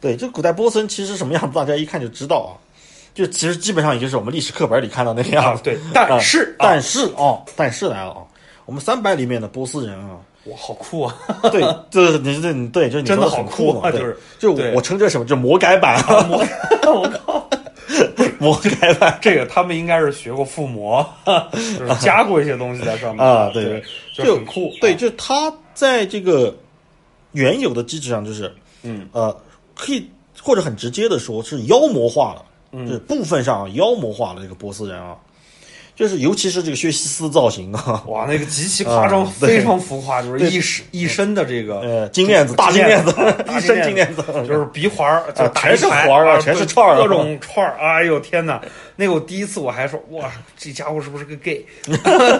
[0.00, 2.54] 对，这古代波斯人其实什么样子，大家一看就知道啊。
[3.14, 8.22] 就其实基本上也就是我们历史课本里看到那个样子。，啊对，但是啊，但啊是哦，但是来了啊，
[8.64, 10.14] 我们三百里面的波斯人啊，
[10.44, 11.16] 哇，好酷啊！
[11.50, 11.60] 对，
[11.90, 14.72] 这你这你对，就是你真的好酷啊就是就对。
[14.72, 16.38] 我称这什么，就魔改版啊，魔，
[16.86, 17.50] 我靠，
[18.38, 23.84] 魔改版这个他们应该是学过附魔， 就是加过一些东西在上面啊，对对，
[24.14, 24.72] 就就很酷。
[24.80, 24.96] 对，啊。
[24.96, 26.54] 就是它在这个
[27.32, 29.08] 原有的机制上，就是嗯。
[29.12, 29.36] 呃，
[29.74, 30.08] 可以
[30.42, 32.86] 或者很直接的说是妖魔化了，嗯。
[32.86, 35.16] 就是部分上啊妖魔化了这个波斯人啊，
[35.98, 43.12] 就是尤其是这个薛西斯造型啊，哇，那个极其夸张，非常浮夸，就是一身一身的这个呃，金链子，大金链子，
[43.44, 47.76] 大 一身金金链子，就是鼻环儿，就全是环儿啊全是串儿啊各种串儿。
[47.80, 48.62] 哎呦天哪！
[48.94, 51.66] 那个我第一次我还说哇，这家伙是不是个 gay？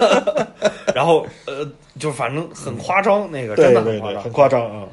[0.95, 4.87] 然后呃，就反正很夸张，那个真的很夸张，很夸张啊。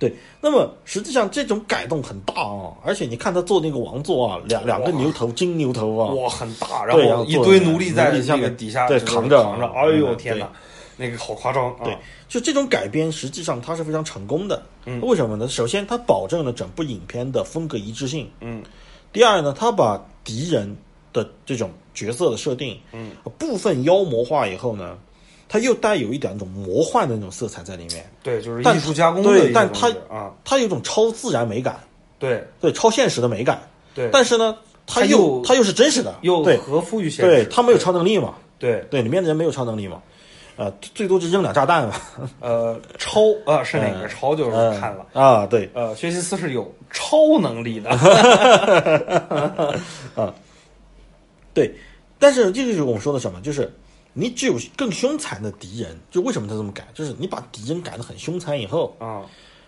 [0.00, 10.50] 对，那么实际上这种改动很大啊，而且你看他做那个王座啊，两两个牛头金牛头啊，哇，很大，然后一堆奴隶在那个底下对扛着扛着，嗯哎呦嗯天哪，
[10.96, 11.84] 那个好夸张啊！
[11.84, 11.96] 对，
[12.28, 14.62] 就这种改编，实际上它是非常成功的。
[14.86, 15.46] 嗯为什么呢？
[15.46, 18.26] 首先，它保证了整部影片的风格一致性。
[18.40, 18.62] 嗯
[19.12, 20.74] 第二呢，它把敌人
[21.12, 24.96] 的这种角色的设定，嗯，部分妖魔化以后呢，
[25.52, 28.08] 它又带有一点那种魔幻的那种色彩在里面。
[28.22, 31.80] 对，就是艺术加工的对但它啊，它有一种超自然美感，
[32.20, 33.60] 对对，超现实的美感。
[33.92, 40.00] 对，但是呢，它它又又它又是真实的，对又合乎于现实，对，它没有超能力嘛，对，对，里面的人没有超能力嘛，
[40.54, 41.94] 呃，最多就扔两炸弹嘛，
[42.38, 45.04] 呃，超啊是哪个嗯超就是嗯看了。
[45.12, 47.90] 啊，对，呃，学习斯是有超能力的，
[50.14, 50.32] 啊
[51.52, 51.74] 对，
[52.20, 53.68] 但是这就是我们说的什么，就是
[54.12, 59.22] 你只有更凶残的敌人，就为什么他这么改，就是你把敌人改得很凶残以后，啊，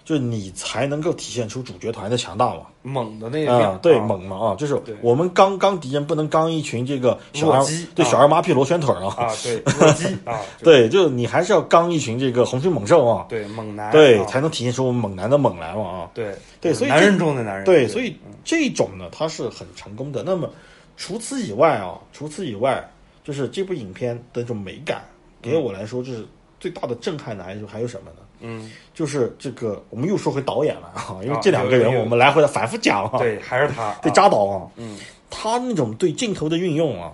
[0.05, 2.63] 就是你才能够体现出主角团的强大嘛。
[2.83, 4.05] 猛的那个啊面，，对，啊。
[4.05, 14.25] 猛嘛啊，就是我们刚刚敌人不能刚一群这个小鸡，对啊小儿麻痹螺旋腿儿啊，啊，对， 弱鸡啊， 对，就是你还是要刚一群这个洪水猛兽啊，对，猛男，对，啊。
[14.25, 16.11] 才能体现出我们猛男的猛来嘛啊。
[16.13, 16.35] 对。
[16.61, 20.23] 对所以男人中的男人，对，所以这种呢，它是很成功的。
[20.25, 20.51] 那么
[20.97, 22.89] 除此以外啊，除此以外，
[23.25, 25.03] 就是这部影片的这种美感，
[25.41, 26.27] 给我来说，就是
[26.59, 28.17] 最大的震撼的还有还有什么呢？
[28.45, 34.99] 嗯，就是这个，我们又说回导演了啊，因为啊这两个人我们来回的反复讲啊，对，还是他，对啊扎导啊，嗯，
[35.31, 37.13] 他那种对镜头的运用啊，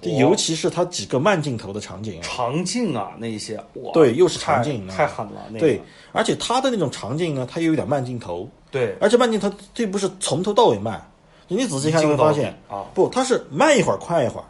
[0.00, 5.82] 就尤其是他几个慢镜头的场景啊，长镜啊，那一些，哇，对又是太长镜啊太狠了，那个对，
[6.12, 11.06] 而且他的那种长镜呢，他又有点慢镜头，对，而且慢镜头这不是从头到尾慢，
[11.48, 14.44] 你仔细看你会发现啊，不，他是慢一会儿快一会儿，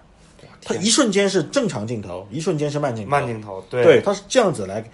[0.63, 4.85] 它一瞬间是正常镜头，一瞬间是慢镜头，慢镜头，对对，它是这样子来，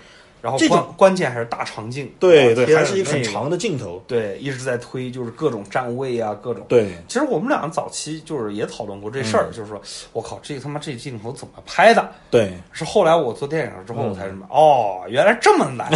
[0.40, 6.64] 然后这种关关键还是大长镜，对对，还是一个很长的镜头，对，一直在推，就是各种站位啊，各种。
[6.68, 9.80] 对其实我们俩早期就是也讨论过这事嗯儿，就是说，
[10.12, 12.08] 我靠，这他妈这镜头怎么拍的？
[12.30, 15.90] 对 是后来我做电影之后，嗯我才什么、哦，原来这么难，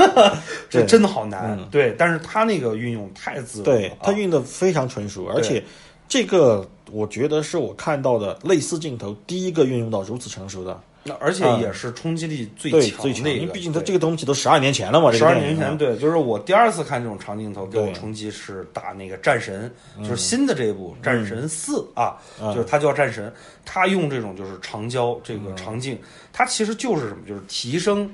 [0.68, 1.56] 这真的好难。
[1.58, 5.62] 嗯对，但是他那个运用太自对，它啊运的非常纯熟，而且
[6.08, 13.40] 这个我觉得是我看到的类似镜头第一个运用到如此成熟的，那而且嗯也是冲击力最对，强最强，的一个。
[13.40, 20.04] 因为毕竟它这个东西都十二年前了嘛，这十二年前，对，就是我第二次看这种长镜头，给我冲击是打那个战神，嗯。
[20.04, 23.32] 就是新的这一部《战神四》啊，就是它叫战神，
[23.64, 25.44] 它用这种就是长焦这嗯。
[25.44, 25.98] 个长镜，
[26.32, 28.08] 它其实就是什么，就是提升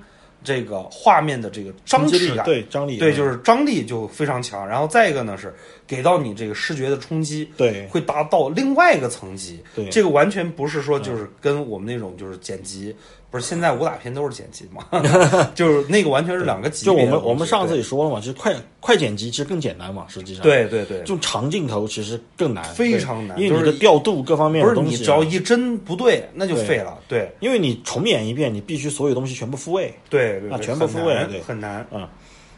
[0.44, 3.16] 这个画面的这个张力弛感，对张力，对，嗯。
[3.16, 4.66] 就是张力就非常强。
[4.66, 5.52] 然后再一个呢是
[5.88, 9.58] 给到你这个视觉的冲击，对会达到另外一个层级。
[9.74, 12.94] 对这个完全不是说就是跟我们那种就是剪辑，
[13.30, 14.84] 不是现在武打片都是剪辑嘛，
[15.56, 17.24] 就是那个完全是两个级就我别的东西。
[17.24, 26.98] 们我们上次也说了嘛，其实快快剪辑其实更简单嘛，实际上，对对对，就长镜头其实更难，非常难因为你就是的调度各方面不是的东西只要一帧不对，那就废了。
[27.08, 31.86] 对因为你重演一遍，你必须所有东西全部复位，对对，对啊全部复位对很难。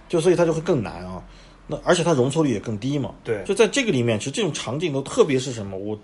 [0.08, 1.22] 就所以它就会更难啊。
[1.70, 3.14] 那而且它容错率也更低嘛。
[3.22, 5.98] 对就在这个里面，其实这种场景都，特别是什么，我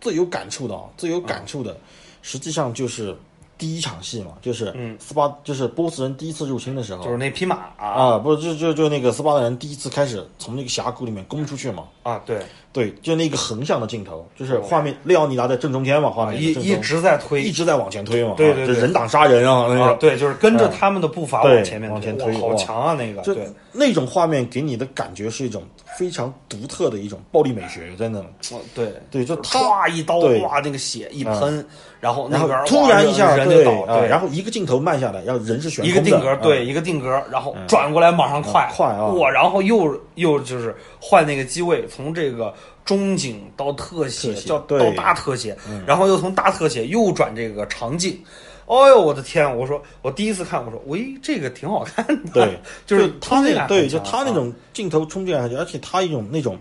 [0.00, 1.76] 最有感触的啊，最有感触的，
[2.22, 3.16] 实际上就是
[3.56, 11.84] 第一场戏嘛，就是嗯斯巴，就是波斯人第一次入侵的时候，就是那匹马啊啊，不就就就那个斯巴达人第一次开始从那个峡谷里面攻出去嘛。
[12.02, 12.42] 啊，对，
[12.74, 25.62] 对，就那个横向的镜头，就是画面列奥尼达在正中间嘛，画面一一直在推一直在往前推嘛，对对人挡杀人啊，那个，啊对，就是跟着他们的步伐往前面往前推好强啊，那个就对，那种画面给你的感觉是一种
[25.96, 28.18] 非常独特的一种暴力美学，真的。
[28.50, 31.64] 哦对对，就他，唰一刀，哇，那个血一喷，
[32.00, 42.54] 然后然后那边突然一下，人就倒，啊，对，然后一个镜头慢下来，然后人是悬一空的，个定格，对，啊，一个定格，然后转过来马上快快啊哇，然后又又就是换那个机位，从这个
[42.84, 45.56] 中景到特写，叫到大特写，
[45.86, 48.18] 然后又从大特写又转这个长镜。
[48.66, 49.58] 哦呦，我的天！
[49.58, 52.30] 我说我第一次看，我说喂，这个挺好看的。
[52.32, 56.58] 对， 就是他那对，就他那种镜头冲击感而且他一种那种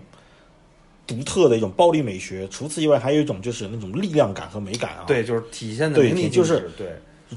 [1.08, 2.46] 独特的一种暴力美学。
[2.50, 6.88] 除此以外，还有一种就是那种力量感和美感啊。，对，就是体现的对淋漓尽就是致对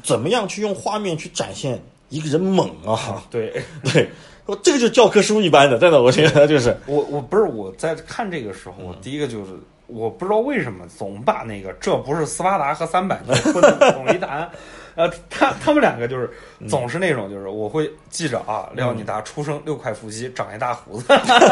[0.03, 3.25] 怎么样去用画面去展现一个人猛啊？
[3.31, 3.63] 对。
[3.95, 4.11] 对，
[4.47, 9.51] 我这个就是教科书一般的，真的，我觉得就是我我不是我在看这个时候，我第一个就是
[9.87, 14.49] 我不知道为什么总把那个这不是斯巴达和三百混混为一谈，
[14.97, 16.29] 呃，他他们两个就是
[16.69, 21.07] 总是那种就是我会记着啊，廖尼达出生六块腹肌，长一大胡子，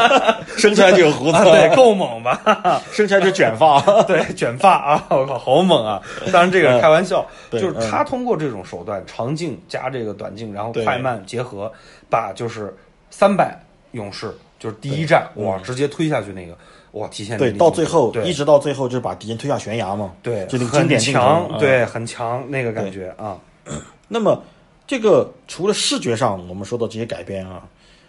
[0.56, 2.40] 生出来就有胡子，啊对，够猛吧？
[2.90, 3.80] 生出来就卷发。
[4.08, 6.00] 对，卷发啊，我靠，好猛啊！
[6.32, 11.70] 当然这个开玩笑，对就是他通过这种手段，长镜加这个短镜，然后快慢结合，
[12.08, 12.74] 把就是
[13.10, 13.54] 三百
[13.92, 14.34] 勇士
[14.64, 16.56] 就是第一站哇，直接推下去那个
[16.92, 20.14] 哇，体现对，到最后对一直到最后就是把敌人推下悬崖嘛。
[20.22, 23.36] 对，就那个经很典镜头强，啊对，很强那个感觉啊，
[24.08, 24.42] 那么
[24.86, 27.62] 这个除了视觉上我们说到这些改编啊，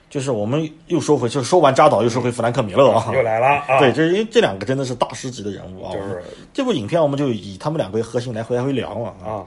[0.09, 3.11] 就是我们又说回，就是说完扎导又说回弗兰克米勒啊。
[3.13, 5.91] 又来了啊，对，，这是因为这两个真的是大师级的人物啊。
[5.91, 9.13] 就是这部影片，我们就以他们两个为核心来回来回聊嘛。
[9.21, 9.43] 啊，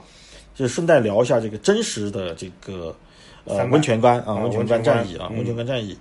[0.53, 2.95] 就顺带聊一下这个真实的这个
[3.45, 5.97] 呃温泉关啊，啊温泉关关战役啊，嗯温泉关战役。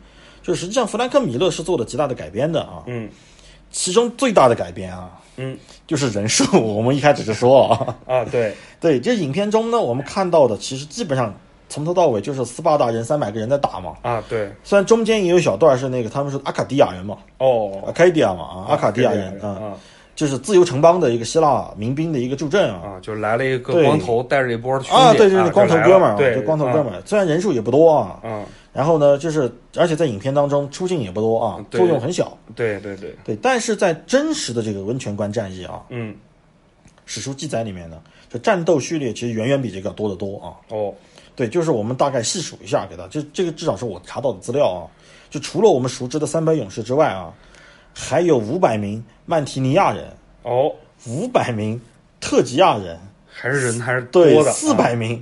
[0.49, 3.07] 就实际上，弗兰克米勒是做了极大的改编的啊，嗯
[3.70, 5.55] 其中最大的改编啊，嗯
[5.86, 6.42] 就是人数。
[6.59, 7.74] 我们一开始就说了
[8.07, 11.34] 啊，啊，对， 对，这影片中呢，我们看到的其实基本上
[11.68, 13.92] 从头到尾就是斯巴达人三百个人在打嘛。
[14.01, 19.72] 啊对，虽然中间也有小段是那个他们是阿卡迪亚人嘛哦，阿哦，卡迪亚嘛啊，阿卡迪亚人啊，啊
[20.16, 22.80] 就是自由城邦的一个希腊民兵的一个助阵啊。
[22.82, 28.44] 啊，就来了一个光头，带着一波啊，对，就是啊光头哥们儿啊，对，就光头哥们儿，儿，虽然人数也不多啊，嗯，
[28.79, 32.39] 然后呢，就是而且在影片当中出镜也不多啊，作用很小。
[32.55, 36.14] 对对对，对，但是在真实的这个温泉关战役啊，嗯，
[37.05, 38.01] 史书记载里面呢，
[38.31, 40.55] 这战斗序列其实远远比这个多得多啊。
[40.68, 40.95] 哦，
[41.35, 44.87] 对，就是我们大概细数一下给他，这这个至少是我查到的资料啊。
[45.29, 47.35] 就除了我们熟知的三百勇士之外啊，
[47.93, 50.05] 还有五百名曼提尼亚人，
[50.45, 50.70] 哦，
[51.05, 51.81] 五百名
[52.20, 52.97] 特吉亚人，
[53.29, 55.20] 还是人还是多对，的，四百名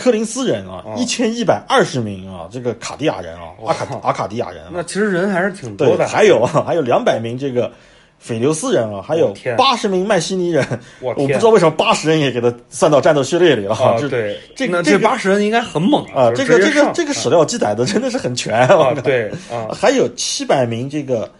[0.00, 0.94] 科林斯人啊，哦。
[0.96, 7.70] 一千一百二十名啊，这个卡地亚人啊，阿卡阿卡迪亚人啊，那其实人还是挺多，的，还有啊， 还有两百名这个
[8.18, 10.66] 斐留斯人啊，还有八十名麦西尼人，
[11.00, 13.90] 我我不知道为什么八十人也给他算到战斗序列里了哈。
[13.90, 18.94] 啊，这 对，这这个那这八十人应该很猛啊，这个这个这个史料记载的真的是很全啊，啊。
[19.04, 21.30] 对啊， 还有七百名这个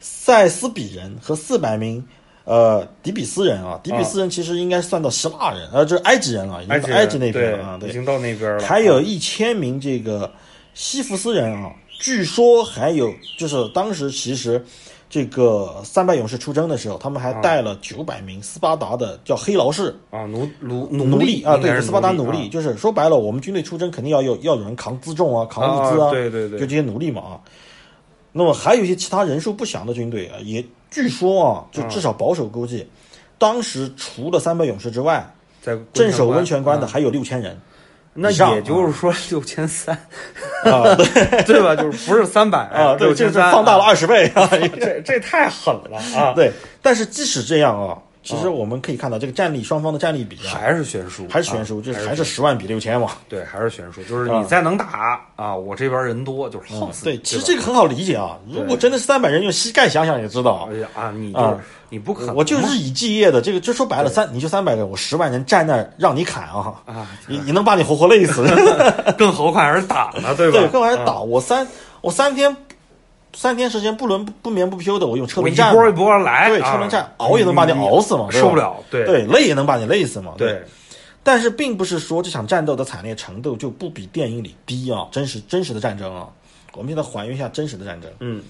[0.00, 2.04] 塞斯比人和四百名
[2.48, 7.90] 呃底比斯人啊，底比斯人其实应该算到希腊人，呃，就是埃及人啊，已经埃及到埃及那边了啊，对。
[7.90, 10.32] 已经到那边了，还有一千名这个
[10.72, 11.70] 西弗斯人啊，
[12.00, 14.64] 据说还有就是当时其实
[15.10, 26.58] 这个三百勇士出征的时候，他们还带了九百名斯巴达的叫黑劳士啊奴奴奴隶啊，对，斯巴达奴奴隶，就是说白了，我们军队出征肯定要有要有人扛辎重啊，扛物资啊对对对。
[26.58, 27.40] 就这些奴隶嘛啊。
[28.32, 32.88] 那么还有一些其他人数不详的军队啊，也据说啊，就至少保守估计，
[33.38, 37.58] 当时除了三百勇士之外，在镇守温泉关的啊还有六千人
[38.20, 39.94] 那也就是说六千三，
[40.64, 41.76] 啊，对 对吧？
[41.76, 44.48] 就是不是三百 啊，对，这是放大了二十倍啊。
[44.80, 46.32] 这这太狠了啊！
[46.34, 46.50] 对，
[46.82, 53.12] 但是即使这样啊，其实我们可以看到这个战力双方的战力比啊，还是悬殊，还是悬殊，啊就是还还是十万比六千嘛。
[53.28, 57.16] 对，还是悬殊，就是啊你再能打啊，我这边人多，就是耗死你。
[57.16, 58.36] 对，其实这个很好理解啊。
[58.50, 60.76] 如果真的是三百人，用膝盖想想也知道哎。
[60.78, 61.60] 呀啊，你就
[61.90, 68.46] 你不可能，我就日以继夜的，这个就说白了，三你就三百个，我十万人站那儿让你砍啊，啊，你你能把你活活累死。
[69.16, 70.58] 更何况还是打呢，对吧？
[70.58, 71.66] 对，更还是啊打我三
[72.00, 72.54] 我三天
[73.34, 76.72] 三天时间不轮不眠不休的，我用车轮战，一波一波来，对，啊。
[76.72, 79.04] 车轮战熬也能把你熬死嘛，受不了，对。
[79.04, 80.62] 对，累也能把你累死嘛，对，
[81.22, 86.28] 但是并不是说这场战斗的惨烈程度就不比电影里低啊，真实真实的战争啊，
[86.72, 88.42] 我们现在还原一下真实的战争，嗯。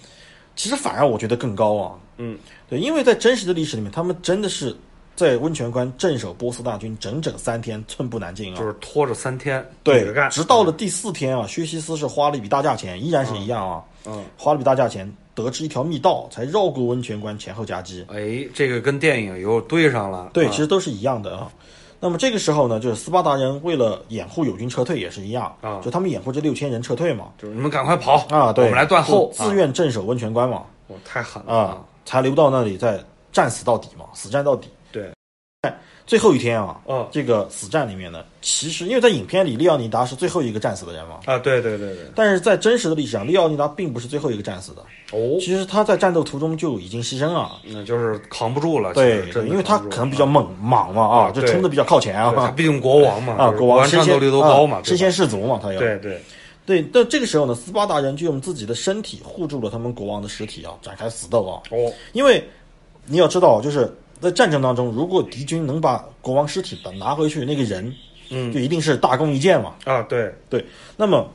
[0.56, 2.36] 其实反而我觉得更高啊，嗯，
[2.68, 4.76] 对，因为在真实的历史里面，他们真的是
[5.14, 8.58] 在温泉关镇守波斯大军整整三天，寸步难进啊。
[8.58, 8.66] 就。
[8.66, 18.04] 是拖着三天对直到了第四天啊，薛西斯是花了一笔大价钱，依然是一样啊，嗯，花了笔大价钱，得知一条密道，才绕过温泉关前后夹击。
[18.08, 21.50] 哎，这个跟电影又对上了，对，啊其实都是一样的啊。
[22.00, 25.80] 那么这个时候呢，就是斯巴达人为了掩护友军撤退也是一样啊。
[25.82, 31.52] 就他们掩护这六千人撤退嘛，就是你们赶快跑啊，对，我们来断后，自愿镇守温泉关嘛，啊，我太狠了。
[31.52, 34.68] 啊，才留到那里再战死到底嘛，死战到底。
[36.08, 44.80] 最后一天啊，嗯这个死战里面呢，其实因为在影片里，利奥尼达是最后一个战死的人嘛，啊，对对对对，但是在真实的历史上，利奥尼达并不是最后一个战死的。
[45.12, 47.60] 哦，其实他在战斗途中就已经牺牲了。
[47.62, 52.32] 那就是扛不住了，对因为他可能比较猛莽嘛啊，就冲的比较靠前啊。
[52.34, 56.18] 他毕竟国王嘛，啊，国王战斗力都高嘛，身先士卒嘛，他要对对，
[56.64, 56.82] 对。
[56.90, 61.60] 但这个时候呢，斯巴达人就用自己的身体护住了他们国王的尸体啊，展开死斗啊。
[61.70, 62.42] 哦，因为
[63.04, 67.94] 你要知道，就是在战争当中，如果敌军能把国王尸体的拿回去，那个人，
[68.30, 68.52] 嗯。
[68.52, 69.74] 就一定是大功一件嘛。
[69.84, 70.64] 啊，对，对，
[70.96, 71.28] 那么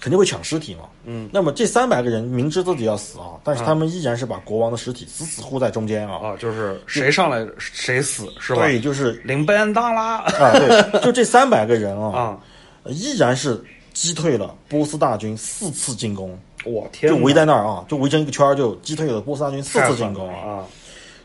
[0.00, 0.82] 肯定会抢尸体嘛。
[1.04, 6.16] 嗯，那么这三百个人明知自己要死啊，但是他们依然是把国王的尸体死死护在中间啊。
[6.16, 8.62] 啊，就是谁上来谁死是吧？
[8.62, 12.38] 对，就是领便当啦，啊，对， 就这三百个人啊，啊，
[12.86, 13.62] 依然是
[13.92, 20.64] 击退了波斯大军四次进攻，我天，就围在那儿啊，就围成一个圈儿，就击退了波斯大军四次进攻啊。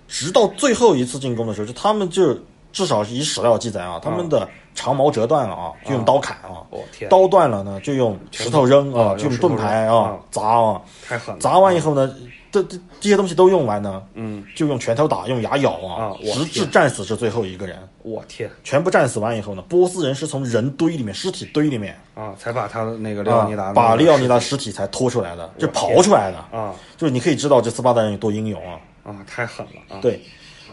[0.10, 2.36] 直到最后一次进攻的时候，就他们就
[2.74, 12.14] 至少是以史料记载啊，他们的长矛折断了啊，就用刀砍啊，我天，刀断了呢就用石头扔啊，啊就用盾牌啊砸啊，太狠了，砸完以后呢，
[12.52, 17.78] 这这这些东西都用完呢，嗯，就用拳头打，用牙咬啊啊，直至战死是最后一个人。
[18.02, 18.50] 我天。
[18.64, 26.58] 全部战死完以后呢，波斯人是从人堆里面、尸体堆里面啊，才把他的那个利奥尼达啊把利奥尼达尸尸体才拖出来的，就刨出来的。
[26.58, 26.74] 啊。
[26.98, 28.80] 就是你可以知道这斯巴达人有多英勇啊。
[29.14, 30.22] 啊，太狠了啊，对，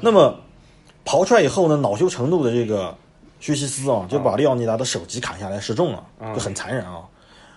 [0.01, 0.39] 那么
[1.05, 2.97] 刨出来以后呢，恼羞成怒的这个
[3.41, 7.03] 薛西斯啊，就把利奥尼达的首级砍下来示众了，啊就很残忍啊。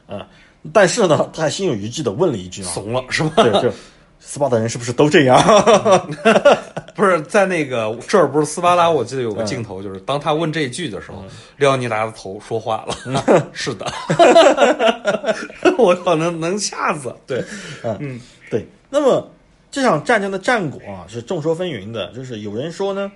[0.08, 0.26] 嗯，
[0.74, 3.44] 但是呢，他还心有余悸的问了一句啊，怂了是吧？
[3.44, 3.72] 对，就
[4.22, 5.40] 斯巴达人是不是都这样？
[6.94, 11.24] 不是在那个这儿不是斯巴达，我记得有个镜头，就是当他问这一句的时候，
[11.56, 13.24] 利奥尼达的头说话了，
[13.54, 13.86] 是的，
[15.78, 17.42] 我靠，能能吓死，对，
[17.84, 18.20] 嗯，
[18.50, 18.68] 对。
[18.90, 19.26] 那么
[19.72, 23.12] 这场战争的战果啊是众说纷纭的，就是有人说呢，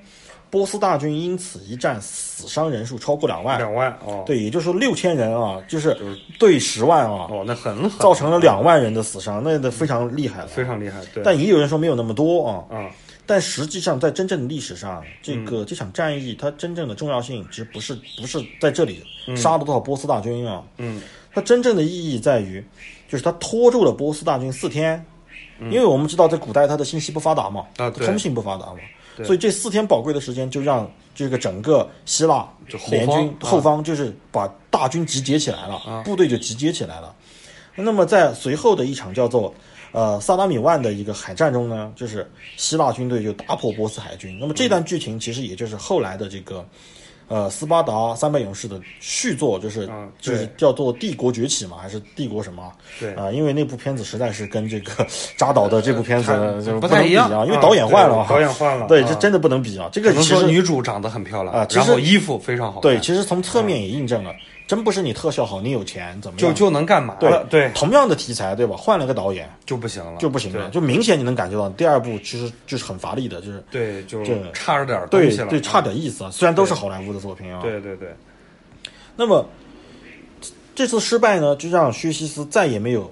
[0.50, 5.98] 波斯大军因此一战死伤人数超过两万，两万哦，对，也就是说六千人啊，就是
[6.38, 10.48] 对十万啊，哦，那很狠，造成了两万人的死伤，那那非常厉害了。
[10.48, 12.90] 非常厉害，对，但也有人说没有那么多啊，啊，
[13.26, 19.04] 但实际上在真正的历史上，这个这场战役它真正的重要性其实不是不是在这里
[19.36, 21.02] 杀了多少波斯大军啊，嗯，
[21.34, 22.64] 它真正的意义在于，
[23.10, 25.04] 就是它拖住了波斯大军四天，
[25.72, 28.80] 因为我们知道在古代它的信息不发达嘛，通信不发达嘛，
[29.24, 32.48] 所以这四天宝贵的时间就让这个整个希腊
[32.90, 37.14] 联军啊后方就是把大军集结起来了，啊部队就集结起来了。
[37.76, 39.54] 那么在随后的一场叫做
[39.92, 44.38] 呃萨达米万的一个海战中呢，就是希腊军队就打破波斯海军。
[44.40, 46.66] 那么这段剧情其实也就是后来的这个。
[47.28, 52.72] 呃，斯巴达三百勇士的续作就是、啊就是叫做《帝国崛起》嘛，还是帝国什么？
[53.00, 55.06] 对啊、因为那部片子实在是跟这个
[55.38, 59.90] 扎导的这部片子呃就不太一样能比啊，因为导演换了导演换了对，啊这真的不能比啊。
[59.92, 64.32] 这个其实女主长得很漂亮啊其实然后衣服非常好，对，其实从侧面也印证了，
[64.74, 66.52] 真不是你特效好，你有钱怎么样？
[66.56, 68.76] 就就能干嘛对了，对，同样的题材对吧？
[68.76, 76.32] 换了个导演就不行了，就不行了，就明显你能感觉到第二部其实就是很乏力的，就是对，就这差着点儿东对西了，对差啊点意思啊。
[76.32, 78.08] 虽然都是好莱坞的作品啊，对对对，
[79.16, 79.48] 那么
[80.74, 83.12] 这次失败呢，就让薛西斯再也没有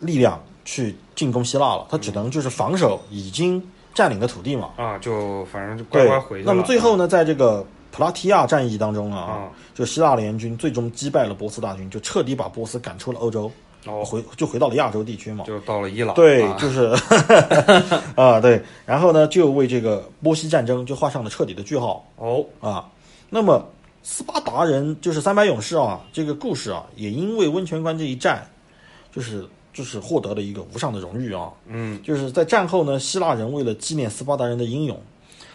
[0.00, 3.62] 力量去进攻希腊了，他只能就是防守已经
[3.94, 4.72] 占领的土地嘛。
[4.76, 6.52] 啊，就反正就乖乖回去，了。
[6.52, 13.50] 那么最后呢，在这个普拉提亚战役当中啊啊，就希腊联军最终击败了波斯大军，就彻底把波斯赶出了欧洲，
[13.86, 14.04] 哦。
[14.04, 15.44] 回就回到了亚洲地区嘛。
[15.44, 16.56] 就到了伊朗，对，啊。
[16.58, 16.94] 就是
[18.14, 22.06] 啊，对，然后呢，就为这个波西战争就画上了彻底的句号。
[22.16, 22.88] 哦，啊。
[23.28, 23.68] 那么
[24.02, 28.48] 斯巴达人就是三百勇士啊，这个故事啊，也因为温泉关这一战，
[29.12, 31.50] 就是就是获得了一个无上的荣誉啊。
[31.66, 35.00] 嗯，就是在战后呢，希腊人为了纪念斯巴达人的英勇，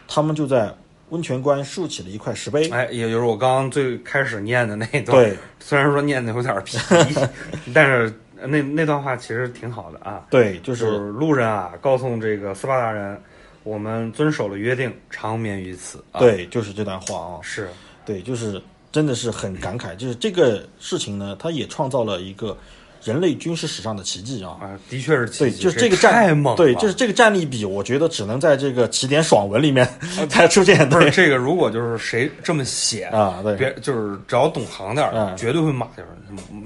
[0.07, 0.73] 他们就在
[1.09, 2.69] 温泉关竖起了一块石碑。
[2.69, 6.77] 哎，也就是我刚刚最开始念的那一段，对，虽然说念的有点皮，
[7.73, 10.25] 但是那那段话其实挺好的啊。
[10.29, 13.19] 对，就就是是路人啊，告诉这个斯巴达人，
[13.63, 16.03] 我们遵守了约定，长眠于此。
[16.11, 17.39] 啊、，对，就是这段话啊。
[17.41, 17.69] 是，
[18.05, 22.57] 对，就是真的是很感慨，就是这个事情呢，它也创造了一个
[23.05, 24.57] 人类军事史上的奇迹啊。
[24.61, 29.87] 啊，的确是奇对，迹就是这个战太猛了，对，就是这个战力比，我觉得只能在这个起点爽文里面
[30.27, 30.77] 才出现。
[30.89, 36.09] 对不是这个，如果就是谁这么写啊，对，别就是只要懂行点儿的，嗯绝对会骂就是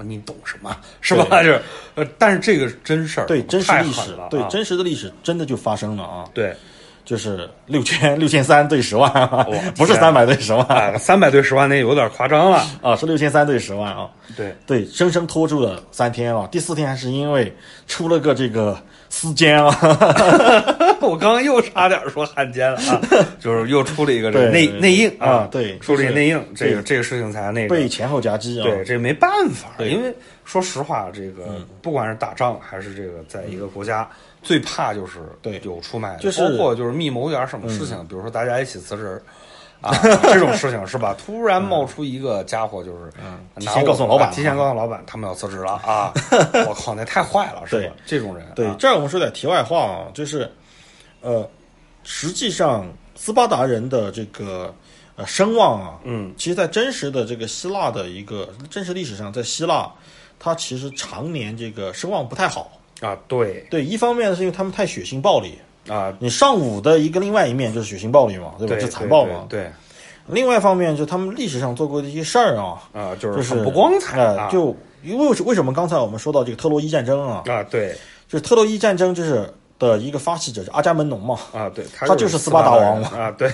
[0.04, 1.24] 你懂什么是吧？
[1.44, 1.62] 就是
[1.94, 6.24] 呃，但是这个真事儿，对真实太历史了，啊对真实的历史真的就发生了啊。
[6.32, 6.56] 对
[7.10, 9.12] 就是六千六千三对十万
[9.76, 12.64] 不是天三百对十万啊，三百对十万那有点夸张了。
[12.80, 14.08] 啊，是六千三对十万啊。
[14.36, 17.52] 对，对，生生拖住了三天啊，第四天还是因为
[17.88, 19.76] 出了个这个私奸啊，
[21.02, 23.00] 我刚刚又差点说汉奸了啊，
[23.40, 28.62] 就是又出了一个这个内内应啊对出了一个内应，这个这个事情才那个被前后夹击啊。
[28.62, 34.08] 对，这没办法，因为说实话，这个不管是打仗还是这个在一个国家，
[34.42, 39.22] 最怕就是对有出卖的，就是包括就是密谋点什么事情，比如说大家一起辞职。
[39.82, 41.16] 啊， 这种事情是吧？
[41.18, 46.12] 突然冒出一个家伙，就是嗯提前告诉老板啊提前告诉老板他们要辞职了啊！
[46.68, 47.94] 我靠，那太坏了，是吧？
[48.04, 50.52] 这种人，对啊，这儿我们说点题外话啊，就是，
[51.22, 51.48] 呃，
[52.04, 52.86] 实际上
[53.16, 54.70] 斯巴达人的这个
[55.16, 59.90] 呃声望啊，嗯，其实，在真实的这个希腊的一个真实历史上，在希腊，
[60.38, 62.70] 他其实常年这个声望不太好。
[63.00, 63.66] 啊，对。
[63.70, 68.74] 对，一方面是因为他们太血腥暴力，啊，你上午的一个另外一面就是血腥暴力嘛，对吧？
[68.74, 69.46] 对就残暴嘛。
[69.48, 69.70] 对
[70.26, 77.96] 另外一方面，就他们历史上做过的一些事儿啊，啊，就就是很不光彩呃啊，就因为为什么刚才我们说到这个特洛伊战争啊，啊，对。
[78.28, 83.50] 就是特洛伊战争就是的一个发起者是阿伽门农嘛，啊，对，他就是斯巴达王嘛啊，对。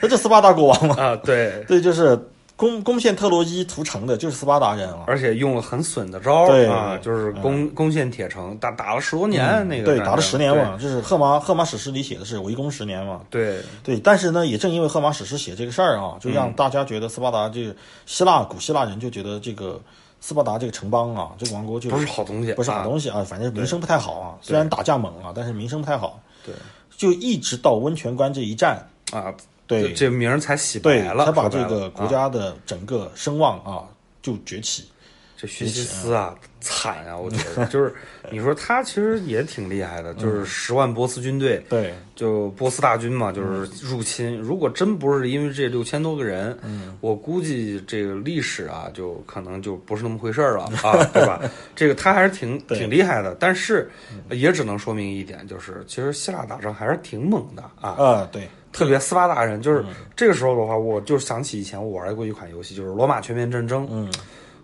[0.00, 2.18] 他就斯巴达国王嘛，啊，对，对，就是
[2.58, 5.04] 攻攻陷特洛伊屠城的就是斯巴达人啊。
[5.06, 13.20] 而且用了很损的招儿对啊，就是攻攻陷铁城，打打了十多年，那个嗯对，打了十年嘛，就是荷马荷马史诗里写的是围攻十年嘛。
[13.30, 19.80] 对对，但是呢，也正因为荷马史诗写这个事儿啊，就嗯让大家觉得斯巴达这个希腊古希腊人就觉得这个
[20.20, 24.34] 斯巴达这个城邦啊，这个王国就，不是好东西，不是好，东西啊，反正名声不太好啊。
[24.42, 26.20] 虽然打架猛啊，但是名声不太好。
[26.44, 26.54] 对
[26.96, 29.32] 就一直到温泉关这一战，啊，
[29.68, 33.86] 对这这名儿才洗对，白了，才把这个国啊家的整个声望啊
[34.20, 34.88] 就崛起。
[35.40, 37.16] 这薛西斯啊，惨啊！
[37.16, 37.94] 我觉得就是
[38.28, 44.36] 你说他其实也挺厉害的， 就是十万波斯军队，对，就波斯大军嘛，就是入侵。
[44.36, 46.58] 如果真不是因为这六千多个人，
[47.00, 51.40] 我估计这个历史啊，就可能就不是那么回事儿了啊，对吧？
[51.76, 53.88] 这个他还是挺挺厉害的，但是
[54.30, 57.90] 也只能说明一点，就是其实希腊打仗还是挺猛的啊。
[57.90, 63.84] 啊，对，特别斯巴达人，就是嗯这个时候的话，我就想起以前我玩过一款游戏，就是《罗马全面战争》。
[63.90, 64.10] 嗯，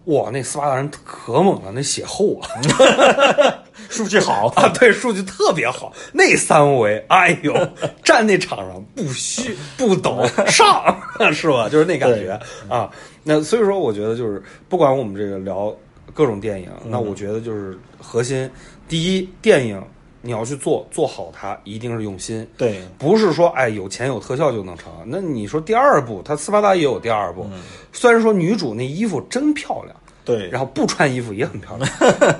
[0.07, 2.49] 哇，那斯巴达人可猛了，那血厚啊！
[3.89, 5.93] 数据好啊，对，数据特别好。
[6.13, 7.55] 那三维，哎呦，
[8.05, 10.97] 站那场上不虚不抖上，
[11.33, 11.69] 是吧？
[11.69, 12.39] 就是那感觉
[12.69, 12.91] 啊。
[13.23, 15.75] 那所以说，我觉得就是不管我们这个聊
[16.13, 18.49] 各种电影，那我觉得就是核心，
[18.89, 19.83] 第一，电影
[20.25, 22.49] 你要去做做好它，一定是用心。
[22.57, 24.91] 对，不是说哎有钱有特效就能成。
[25.07, 27.47] 那你说第二部，它斯巴达也有第二部，
[27.93, 29.95] 虽然说女主那衣服真漂亮，
[30.25, 31.91] 对，然后不穿衣服也很漂亮，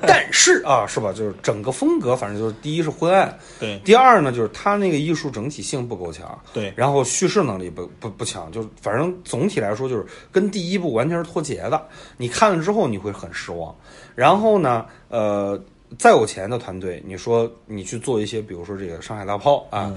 [0.07, 1.13] 但是啊，是吧？
[1.13, 11.87] 就是整个风格，反正就是第一是昏暗，对，第二呢就是它那个艺术整体性不够强，对，然后叙事能力不不不强，就反正总体来说就是跟第一部完全是脱节的。
[12.17, 13.75] 你看了之后你会很失望。
[14.15, 15.61] 然后呢，呃，
[15.99, 19.93] 再有钱的团队，你说你去做一些，比如说这个上海大炮啊。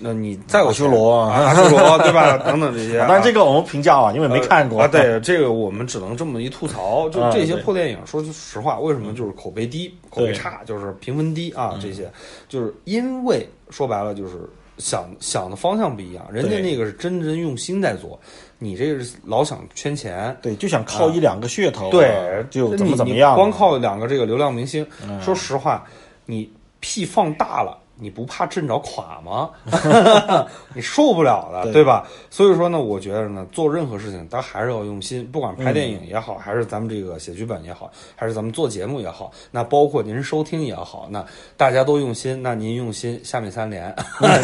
[0.00, 2.36] 那你再有修罗啊修罗对吧？
[2.44, 7.08] 等等这些啊，但这个我们评价啊，因为没看过啊，对这个我们只能这么一吐槽。
[7.10, 11.78] 就啊这些破电影，说实话，为什么就是口碑低、口碑差，就是评分低啊？
[11.80, 12.10] 这些
[12.48, 14.32] 就是因为说白了就是
[14.78, 18.18] 想想的方向不一样，人家那个是真真用心在做，
[18.58, 20.36] 你这个是老想圈钱。
[20.42, 24.86] 对，就想靠一两个噱头啊，对，就怎么怎么样光靠两个这个流量明星，
[25.20, 25.84] 说实话，
[26.26, 26.50] 你
[26.80, 27.78] 屁放大了。
[28.04, 29.50] 你不怕震着垮吗？
[30.74, 32.06] 你受不了的，对对吧？
[32.28, 41.24] 所以说呢，我觉得呢，做任何事情，咱还是要用心，不管拍电影也好，还是咱们这个写剧本也好，还是咱们做节目也好，那包括您收听也好，那
[41.56, 43.94] 大家都用心，那您用心，下面三连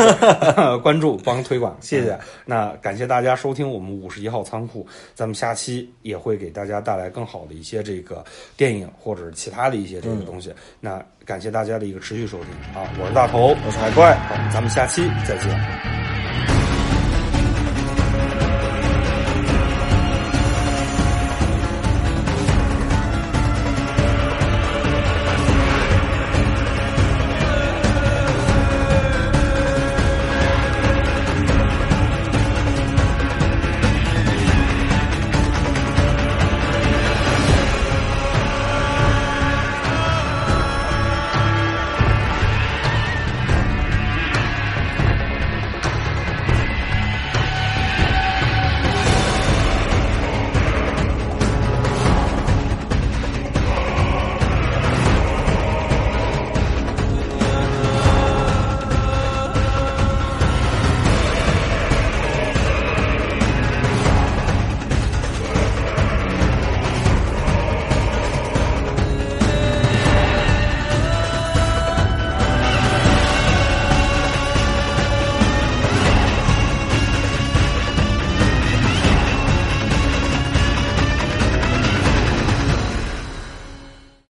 [0.82, 2.18] 关注帮推广，谢谢。
[2.46, 8.24] 那感谢大家收听我们五十一号仓库，咱们下期也会给大家带来更好的一些这个
[8.56, 10.54] 电影或者是其他的一些这个东西。
[10.80, 14.18] 那感谢大家的一个持续收听啊，我是大头，我是海怪。
[14.52, 16.19] 咱们下期再见。